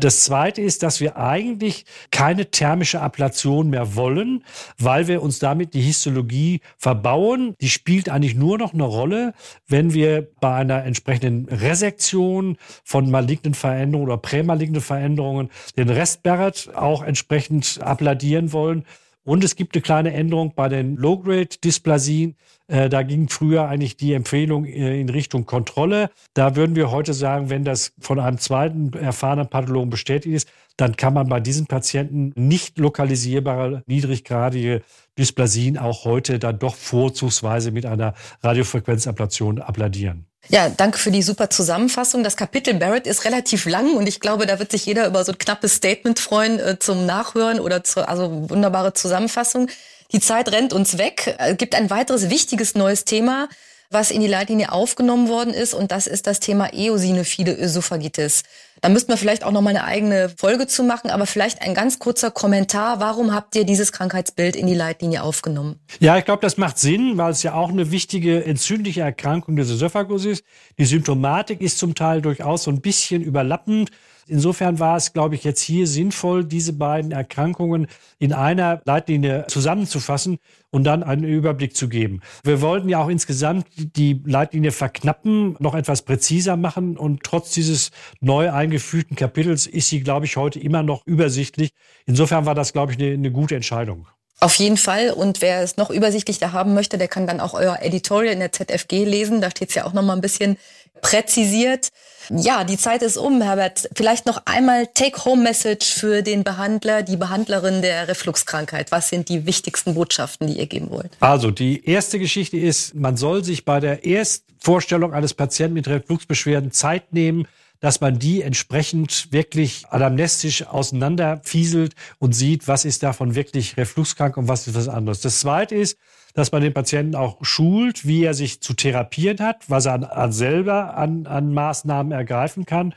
Das 0.00 0.24
zweite 0.24 0.62
ist, 0.62 0.82
dass 0.82 1.00
wir 1.00 1.16
eigentlich 1.16 1.84
keine 2.10 2.50
thermische 2.50 3.00
Ablation 3.00 3.70
mehr 3.70 3.96
wollen, 3.96 4.44
weil 4.78 5.08
wir 5.08 5.22
uns 5.22 5.38
damit 5.38 5.74
die 5.74 5.80
Histologie 5.80 6.60
verbauen. 6.76 7.54
Die 7.60 7.68
spielt 7.68 8.08
eigentlich 8.08 8.34
nur 8.34 8.58
noch 8.58 8.74
eine 8.74 8.84
Rolle, 8.84 9.34
wenn 9.66 9.94
wir 9.94 10.28
bei 10.40 10.54
einer 10.54 10.84
entsprechenden 10.84 11.46
Resektion 11.46 12.56
von 12.84 13.10
malignen 13.10 13.54
Veränderungen 13.54 14.08
oder 14.08 14.18
prämalignen 14.18 14.80
Veränderungen 14.80 15.50
den 15.76 15.90
Rest 15.90 16.22
Barrett 16.22 16.70
auch 16.74 17.02
entsprechend 17.02 17.80
abladieren 17.82 18.52
wollen. 18.52 18.84
Und 19.28 19.44
es 19.44 19.56
gibt 19.56 19.76
eine 19.76 19.82
kleine 19.82 20.14
Änderung 20.14 20.54
bei 20.54 20.70
den 20.70 20.96
Low-Grade-Dysplasien. 20.96 22.34
Äh, 22.66 22.88
da 22.88 23.02
ging 23.02 23.28
früher 23.28 23.68
eigentlich 23.68 23.98
die 23.98 24.14
Empfehlung 24.14 24.64
äh, 24.64 24.98
in 24.98 25.10
Richtung 25.10 25.44
Kontrolle. 25.44 26.08
Da 26.32 26.56
würden 26.56 26.74
wir 26.76 26.90
heute 26.90 27.12
sagen, 27.12 27.50
wenn 27.50 27.62
das 27.62 27.92
von 28.00 28.20
einem 28.20 28.38
zweiten 28.38 28.90
erfahrenen 28.94 29.46
Pathologen 29.46 29.90
bestätigt 29.90 30.34
ist, 30.34 30.48
dann 30.78 30.96
kann 30.96 31.12
man 31.12 31.28
bei 31.28 31.40
diesen 31.40 31.66
Patienten 31.66 32.32
nicht 32.36 32.78
lokalisierbare, 32.78 33.82
niedriggradige 33.84 34.80
Dysplasien 35.18 35.76
auch 35.76 36.06
heute 36.06 36.38
dann 36.38 36.58
doch 36.58 36.74
vorzugsweise 36.74 37.70
mit 37.70 37.84
einer 37.84 38.14
Radiofrequenzablation 38.42 39.60
abladieren. 39.60 40.27
Ja, 40.46 40.68
danke 40.70 40.98
für 40.98 41.10
die 41.10 41.22
super 41.22 41.50
Zusammenfassung. 41.50 42.22
Das 42.22 42.36
Kapitel 42.36 42.74
Barrett 42.74 43.06
ist 43.06 43.24
relativ 43.24 43.66
lang 43.66 43.94
und 43.94 44.06
ich 44.06 44.20
glaube, 44.20 44.46
da 44.46 44.58
wird 44.58 44.70
sich 44.70 44.86
jeder 44.86 45.06
über 45.06 45.24
so 45.24 45.32
ein 45.32 45.38
knappes 45.38 45.74
Statement 45.74 46.18
freuen 46.18 46.58
äh, 46.58 46.78
zum 46.78 47.04
Nachhören 47.04 47.60
oder 47.60 47.84
zu, 47.84 48.06
also 48.08 48.48
wunderbare 48.48 48.94
Zusammenfassung. 48.94 49.68
Die 50.12 50.20
Zeit 50.20 50.50
rennt 50.50 50.72
uns 50.72 50.96
weg. 50.96 51.36
Äh, 51.38 51.54
gibt 51.54 51.74
ein 51.74 51.90
weiteres 51.90 52.30
wichtiges 52.30 52.74
neues 52.74 53.04
Thema, 53.04 53.48
was 53.90 54.10
in 54.10 54.20
die 54.20 54.26
Leitlinie 54.26 54.70
aufgenommen 54.70 55.28
worden 55.28 55.54
ist 55.54 55.72
und 55.72 55.92
das 55.92 56.06
ist 56.06 56.26
das 56.26 56.40
Thema 56.40 56.72
eosinophile 56.72 57.56
Ösophagitis. 57.56 58.42
Da 58.80 58.88
müssten 58.88 59.08
wir 59.08 59.16
vielleicht 59.16 59.44
auch 59.44 59.50
noch 59.50 59.62
mal 59.62 59.70
eine 59.70 59.84
eigene 59.84 60.28
Folge 60.36 60.66
zu 60.66 60.84
machen, 60.84 61.10
aber 61.10 61.26
vielleicht 61.26 61.62
ein 61.62 61.74
ganz 61.74 61.98
kurzer 61.98 62.30
Kommentar. 62.30 63.00
Warum 63.00 63.34
habt 63.34 63.56
ihr 63.56 63.64
dieses 63.64 63.90
Krankheitsbild 63.92 64.54
in 64.54 64.66
die 64.66 64.74
Leitlinie 64.74 65.22
aufgenommen? 65.22 65.80
Ja, 66.00 66.16
ich 66.18 66.24
glaube, 66.24 66.42
das 66.42 66.58
macht 66.58 66.78
Sinn, 66.78 67.16
weil 67.16 67.32
es 67.32 67.42
ja 67.42 67.54
auch 67.54 67.70
eine 67.70 67.90
wichtige 67.90 68.44
entzündliche 68.44 69.00
Erkrankung 69.00 69.56
des 69.56 69.70
Esophagus 69.70 70.26
ist. 70.26 70.44
Die 70.78 70.84
Symptomatik 70.84 71.60
ist 71.60 71.78
zum 71.78 71.94
Teil 71.94 72.20
durchaus 72.20 72.64
so 72.64 72.70
ein 72.70 72.80
bisschen 72.80 73.22
überlappend. 73.22 73.90
Insofern 74.28 74.78
war 74.78 74.96
es, 74.96 75.12
glaube 75.12 75.34
ich, 75.34 75.44
jetzt 75.44 75.60
hier 75.60 75.86
sinnvoll, 75.86 76.44
diese 76.44 76.72
beiden 76.72 77.12
Erkrankungen 77.12 77.86
in 78.18 78.32
einer 78.32 78.82
Leitlinie 78.84 79.46
zusammenzufassen 79.48 80.38
und 80.70 80.84
dann 80.84 81.02
einen 81.02 81.24
Überblick 81.24 81.74
zu 81.76 81.88
geben. 81.88 82.20
Wir 82.44 82.60
wollten 82.60 82.88
ja 82.88 83.02
auch 83.02 83.08
insgesamt 83.08 83.66
die 83.76 84.22
Leitlinie 84.24 84.72
verknappen, 84.72 85.56
noch 85.60 85.74
etwas 85.74 86.02
präziser 86.02 86.56
machen 86.56 86.96
und 86.96 87.22
trotz 87.22 87.52
dieses 87.52 87.90
neu 88.20 88.52
eingefügten 88.52 89.16
Kapitels 89.16 89.66
ist 89.66 89.88
sie, 89.88 90.00
glaube 90.00 90.26
ich, 90.26 90.36
heute 90.36 90.60
immer 90.60 90.82
noch 90.82 91.06
übersichtlich. 91.06 91.70
Insofern 92.06 92.46
war 92.46 92.54
das, 92.54 92.72
glaube 92.72 92.92
ich, 92.92 92.98
eine, 92.98 93.12
eine 93.12 93.32
gute 93.32 93.56
Entscheidung. 93.56 94.06
Auf 94.40 94.54
jeden 94.56 94.76
Fall. 94.76 95.10
Und 95.10 95.40
wer 95.40 95.62
es 95.62 95.76
noch 95.76 95.90
übersichtlicher 95.90 96.52
haben 96.52 96.74
möchte, 96.74 96.96
der 96.96 97.08
kann 97.08 97.26
dann 97.26 97.40
auch 97.40 97.54
euer 97.54 97.78
Editorial 97.80 98.32
in 98.32 98.40
der 98.40 98.52
ZFG 98.52 99.04
lesen. 99.04 99.40
Da 99.40 99.50
steht 99.50 99.70
es 99.70 99.74
ja 99.74 99.84
auch 99.84 99.92
noch 99.92 100.02
mal 100.02 100.14
ein 100.14 100.20
bisschen 100.20 100.56
präzisiert. 101.00 101.88
Ja, 102.30 102.64
die 102.64 102.76
Zeit 102.76 103.02
ist 103.02 103.16
um, 103.16 103.40
Herbert. 103.40 103.88
Vielleicht 103.96 104.26
noch 104.26 104.42
einmal 104.44 104.86
Take-Home-Message 104.88 105.94
für 105.94 106.22
den 106.22 106.44
Behandler, 106.44 107.02
die 107.02 107.16
Behandlerin 107.16 107.80
der 107.80 108.08
Refluxkrankheit. 108.08 108.92
Was 108.92 109.08
sind 109.08 109.28
die 109.28 109.46
wichtigsten 109.46 109.94
Botschaften, 109.94 110.46
die 110.46 110.58
ihr 110.58 110.66
geben 110.66 110.90
wollt? 110.90 111.10
Also, 111.20 111.50
die 111.50 111.84
erste 111.86 112.18
Geschichte 112.18 112.58
ist, 112.58 112.94
man 112.94 113.16
soll 113.16 113.44
sich 113.44 113.64
bei 113.64 113.80
der 113.80 114.04
Erstvorstellung 114.04 115.14
eines 115.14 115.32
Patienten 115.32 115.74
mit 115.74 115.88
Refluxbeschwerden 115.88 116.70
Zeit 116.70 117.12
nehmen, 117.12 117.48
dass 117.80 118.00
man 118.00 118.18
die 118.18 118.42
entsprechend 118.42 119.28
wirklich 119.30 119.86
anamnestisch 119.90 120.66
auseinanderfieselt 120.66 121.94
und 122.18 122.32
sieht, 122.32 122.66
was 122.68 122.84
ist 122.84 123.02
davon 123.02 123.34
wirklich 123.34 123.76
refluxkrank 123.76 124.36
und 124.36 124.48
was 124.48 124.66
ist 124.66 124.74
was 124.74 124.88
anderes. 124.88 125.20
Das 125.20 125.40
zweite 125.40 125.74
ist, 125.74 125.98
dass 126.34 126.52
man 126.52 126.62
den 126.62 126.74
Patienten 126.74 127.14
auch 127.14 127.38
schult, 127.42 128.06
wie 128.06 128.24
er 128.24 128.34
sich 128.34 128.60
zu 128.60 128.74
therapieren 128.74 129.40
hat, 129.40 129.68
was 129.68 129.86
er 129.86 129.94
an, 129.94 130.04
an 130.04 130.32
selber 130.32 130.96
an, 130.96 131.26
an 131.26 131.52
Maßnahmen 131.52 132.12
ergreifen 132.12 132.66
kann. 132.66 132.94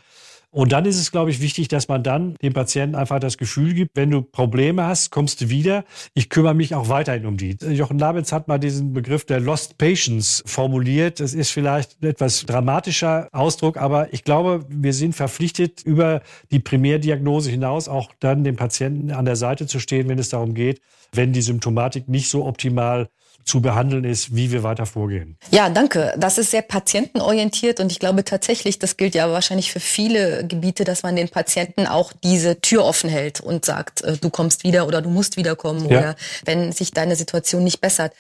Und 0.54 0.74
dann 0.74 0.84
ist 0.84 0.98
es, 0.98 1.14
glaube 1.14 1.32
ich, 1.32 1.40
wichtig, 1.40 1.70
dass 1.70 1.88
man 1.88 2.04
dann 2.04 2.36
dem 2.42 2.52
Patienten 2.52 2.96
einfach 2.96 3.20
das 3.20 3.38
Gefühl 3.38 3.74
gibt, 3.74 3.96
wenn 3.96 4.12
du 4.12 4.22
Probleme 4.22 4.86
hast, 4.86 5.10
kommst 5.10 5.40
du 5.40 5.50
wieder. 5.50 5.86
Ich 6.14 6.30
kümmere 6.30 6.54
mich 6.54 6.76
auch 6.76 6.90
weiterhin 6.90 7.26
um 7.26 7.38
die. 7.38 7.56
Jochen 7.70 7.98
Labitz 7.98 8.34
hat 8.34 8.50
mal 8.50 8.58
diesen 8.58 8.92
Begriff 8.92 9.26
der 9.26 9.40
Lost 9.40 9.78
Patients 9.78 10.44
formuliert. 10.46 11.22
Das 11.22 11.34
ist 11.34 11.52
vielleicht 11.52 12.02
ein 12.02 12.10
etwas 12.10 12.46
dramatischer 12.46 13.30
Ausdruck, 13.32 13.78
aber 13.78 14.14
ich 14.14 14.26
glaube, 14.26 14.66
wir 14.68 14.92
sind 14.94 15.16
verpflichtet, 15.16 15.84
über 15.84 16.22
die 16.52 16.60
Primärdiagnose 16.60 17.50
hinaus 17.50 17.88
auch 17.88 18.12
dann 18.20 18.44
dem 18.44 18.58
Patienten 18.58 19.12
an 19.12 19.24
der 19.24 19.38
Seite 19.38 19.68
zu 19.68 19.80
stehen, 19.80 20.10
wenn 20.10 20.20
es 20.20 20.30
darum 20.30 20.54
geht, 20.54 20.82
wenn 21.14 21.32
die 21.32 21.42
Symptomatik 21.42 22.10
nicht 22.10 22.30
so 22.30 22.46
optimal 22.46 23.08
zu 23.44 23.62
behandeln 23.62 24.04
ist, 24.04 24.36
wie 24.36 24.52
wir 24.52 24.64
weiter 24.64 24.86
vorgehen. 24.86 25.38
Ja, 25.52 25.70
danke. 25.70 26.14
Das 26.18 26.38
ist 26.38 26.52
sehr 26.52 26.62
patientenorientiert 26.62 27.80
und 27.80 27.92
ich 27.92 28.00
glaube 28.00 28.24
tatsächlich, 28.24 28.80
das 28.80 28.98
gilt 28.98 29.16
ja 29.16 29.32
wahrscheinlich 29.32 29.72
für 29.72 29.80
viele 29.80 30.46
Gebiete, 30.48 30.84
dass 30.84 31.04
man 31.04 31.16
den 31.16 31.30
Patienten 31.30 31.88
auch 31.88 32.14
diese 32.24 32.62
Tür 32.62 32.86
offen 32.86 33.10
hält 33.10 33.42
und 33.42 33.66
sagt, 33.66 34.02
äh, 34.02 34.18
du 34.18 34.30
kommst 34.30 34.64
wieder 34.64 34.88
oder 34.88 35.02
du 35.02 35.10
musst 35.10 35.38
wiederkommen 35.38 35.90
ja. 35.90 36.00
oder 36.00 36.16
wenn 36.46 36.72
sich 36.72 36.92
deine 36.92 37.16
Situation 37.16 37.64
nicht 37.64 37.82
bessert. 37.82 38.14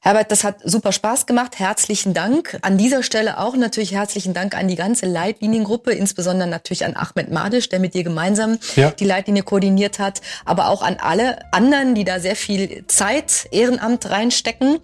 Herbert, 0.00 0.30
das 0.30 0.44
hat 0.44 0.60
super 0.62 0.92
Spaß 0.92 1.26
gemacht. 1.26 1.58
Herzlichen 1.58 2.14
Dank. 2.14 2.56
An 2.62 2.78
dieser 2.78 3.02
Stelle 3.02 3.40
auch 3.40 3.56
natürlich 3.56 3.92
herzlichen 3.92 4.32
Dank 4.32 4.56
an 4.56 4.68
die 4.68 4.76
ganze 4.76 5.06
Leitliniengruppe, 5.06 5.90
insbesondere 5.90 6.48
natürlich 6.48 6.84
an 6.84 6.94
Ahmed 6.94 7.32
Madisch, 7.32 7.68
der 7.68 7.80
mit 7.80 7.94
dir 7.94 8.04
gemeinsam 8.04 8.58
ja. 8.76 8.92
die 8.92 9.04
Leitlinie 9.04 9.42
koordiniert 9.42 9.98
hat, 9.98 10.20
aber 10.44 10.68
auch 10.68 10.82
an 10.82 10.98
alle 11.00 11.52
anderen, 11.52 11.96
die 11.96 12.04
da 12.04 12.20
sehr 12.20 12.36
viel 12.36 12.84
Zeit, 12.86 13.48
Ehrenamt 13.50 14.08
reinstecken. 14.08 14.78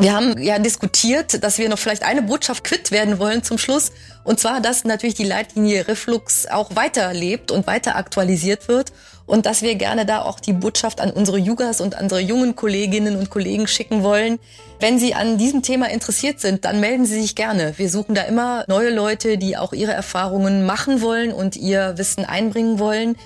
Wir 0.00 0.14
haben 0.14 0.40
ja 0.40 0.60
diskutiert, 0.60 1.42
dass 1.42 1.58
wir 1.58 1.68
noch 1.68 1.78
vielleicht 1.78 2.04
eine 2.04 2.22
Botschaft 2.22 2.62
quitt 2.62 2.92
werden 2.92 3.18
wollen 3.18 3.42
zum 3.42 3.58
Schluss. 3.58 3.90
Und 4.22 4.38
zwar, 4.38 4.60
dass 4.60 4.84
natürlich 4.84 5.16
die 5.16 5.24
Leitlinie 5.24 5.88
Reflux 5.88 6.46
auch 6.46 6.76
weiterlebt 6.76 7.50
und 7.50 7.66
weiter 7.66 7.96
aktualisiert 7.96 8.68
wird. 8.68 8.92
Und 9.26 9.44
dass 9.44 9.60
wir 9.60 9.74
gerne 9.74 10.06
da 10.06 10.22
auch 10.22 10.38
die 10.38 10.52
Botschaft 10.52 11.00
an 11.00 11.10
unsere 11.10 11.36
Jugas 11.36 11.80
und 11.80 12.00
unsere 12.00 12.20
jungen 12.20 12.54
Kolleginnen 12.54 13.16
und 13.16 13.28
Kollegen 13.28 13.66
schicken 13.66 14.04
wollen. 14.04 14.38
Wenn 14.78 15.00
Sie 15.00 15.14
an 15.14 15.36
diesem 15.36 15.62
Thema 15.62 15.90
interessiert 15.90 16.40
sind, 16.40 16.64
dann 16.64 16.78
melden 16.78 17.04
Sie 17.04 17.20
sich 17.20 17.34
gerne. 17.34 17.74
Wir 17.76 17.90
suchen 17.90 18.14
da 18.14 18.22
immer 18.22 18.64
neue 18.68 18.90
Leute, 18.90 19.36
die 19.36 19.56
auch 19.56 19.72
ihre 19.72 19.92
Erfahrungen 19.92 20.64
machen 20.64 21.02
wollen 21.02 21.32
und 21.32 21.56
ihr 21.56 21.98
Wissen 21.98 22.24
einbringen 22.24 22.78
wollen. 22.78 23.16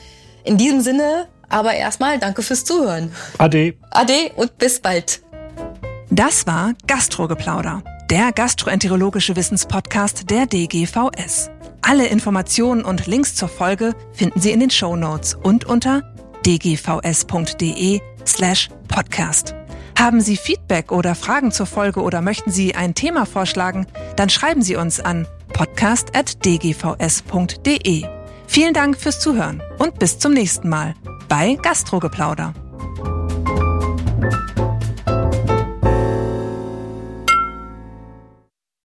In 0.42 0.56
diesem 0.56 0.80
Sinne, 0.80 1.28
aber 1.50 1.74
erstmal 1.74 2.18
danke 2.18 2.42
fürs 2.42 2.64
Zuhören. 2.64 3.12
Ade. 3.38 3.74
Ade 3.90 4.32
und 4.36 4.56
bis 4.58 4.80
bald. 4.80 5.21
Das 6.14 6.46
war 6.46 6.74
Gastrogeplauder, 6.86 7.82
der 8.10 8.32
gastroenterologische 8.32 9.34
Wissenspodcast 9.34 10.28
der 10.28 10.44
DGVS. 10.44 11.50
Alle 11.80 12.06
Informationen 12.06 12.84
und 12.84 13.06
Links 13.06 13.34
zur 13.34 13.48
Folge 13.48 13.94
finden 14.12 14.38
Sie 14.38 14.50
in 14.50 14.60
den 14.60 14.68
Show 14.68 14.94
Notes 14.94 15.34
und 15.34 15.64
unter 15.64 16.02
dgvs.de 16.44 18.00
slash 18.26 18.68
podcast. 18.88 19.54
Haben 19.98 20.20
Sie 20.20 20.36
Feedback 20.36 20.92
oder 20.92 21.14
Fragen 21.14 21.50
zur 21.50 21.64
Folge 21.64 22.02
oder 22.02 22.20
möchten 22.20 22.50
Sie 22.50 22.74
ein 22.74 22.94
Thema 22.94 23.24
vorschlagen, 23.24 23.86
dann 24.14 24.28
schreiben 24.28 24.60
Sie 24.60 24.76
uns 24.76 25.00
an 25.00 25.26
podcast.dgvs.de. 25.54 28.04
Vielen 28.46 28.74
Dank 28.74 28.98
fürs 28.98 29.18
Zuhören 29.18 29.62
und 29.78 29.98
bis 29.98 30.18
zum 30.18 30.34
nächsten 30.34 30.68
Mal 30.68 30.92
bei 31.30 31.54
Gastrogeplauder. 31.54 32.52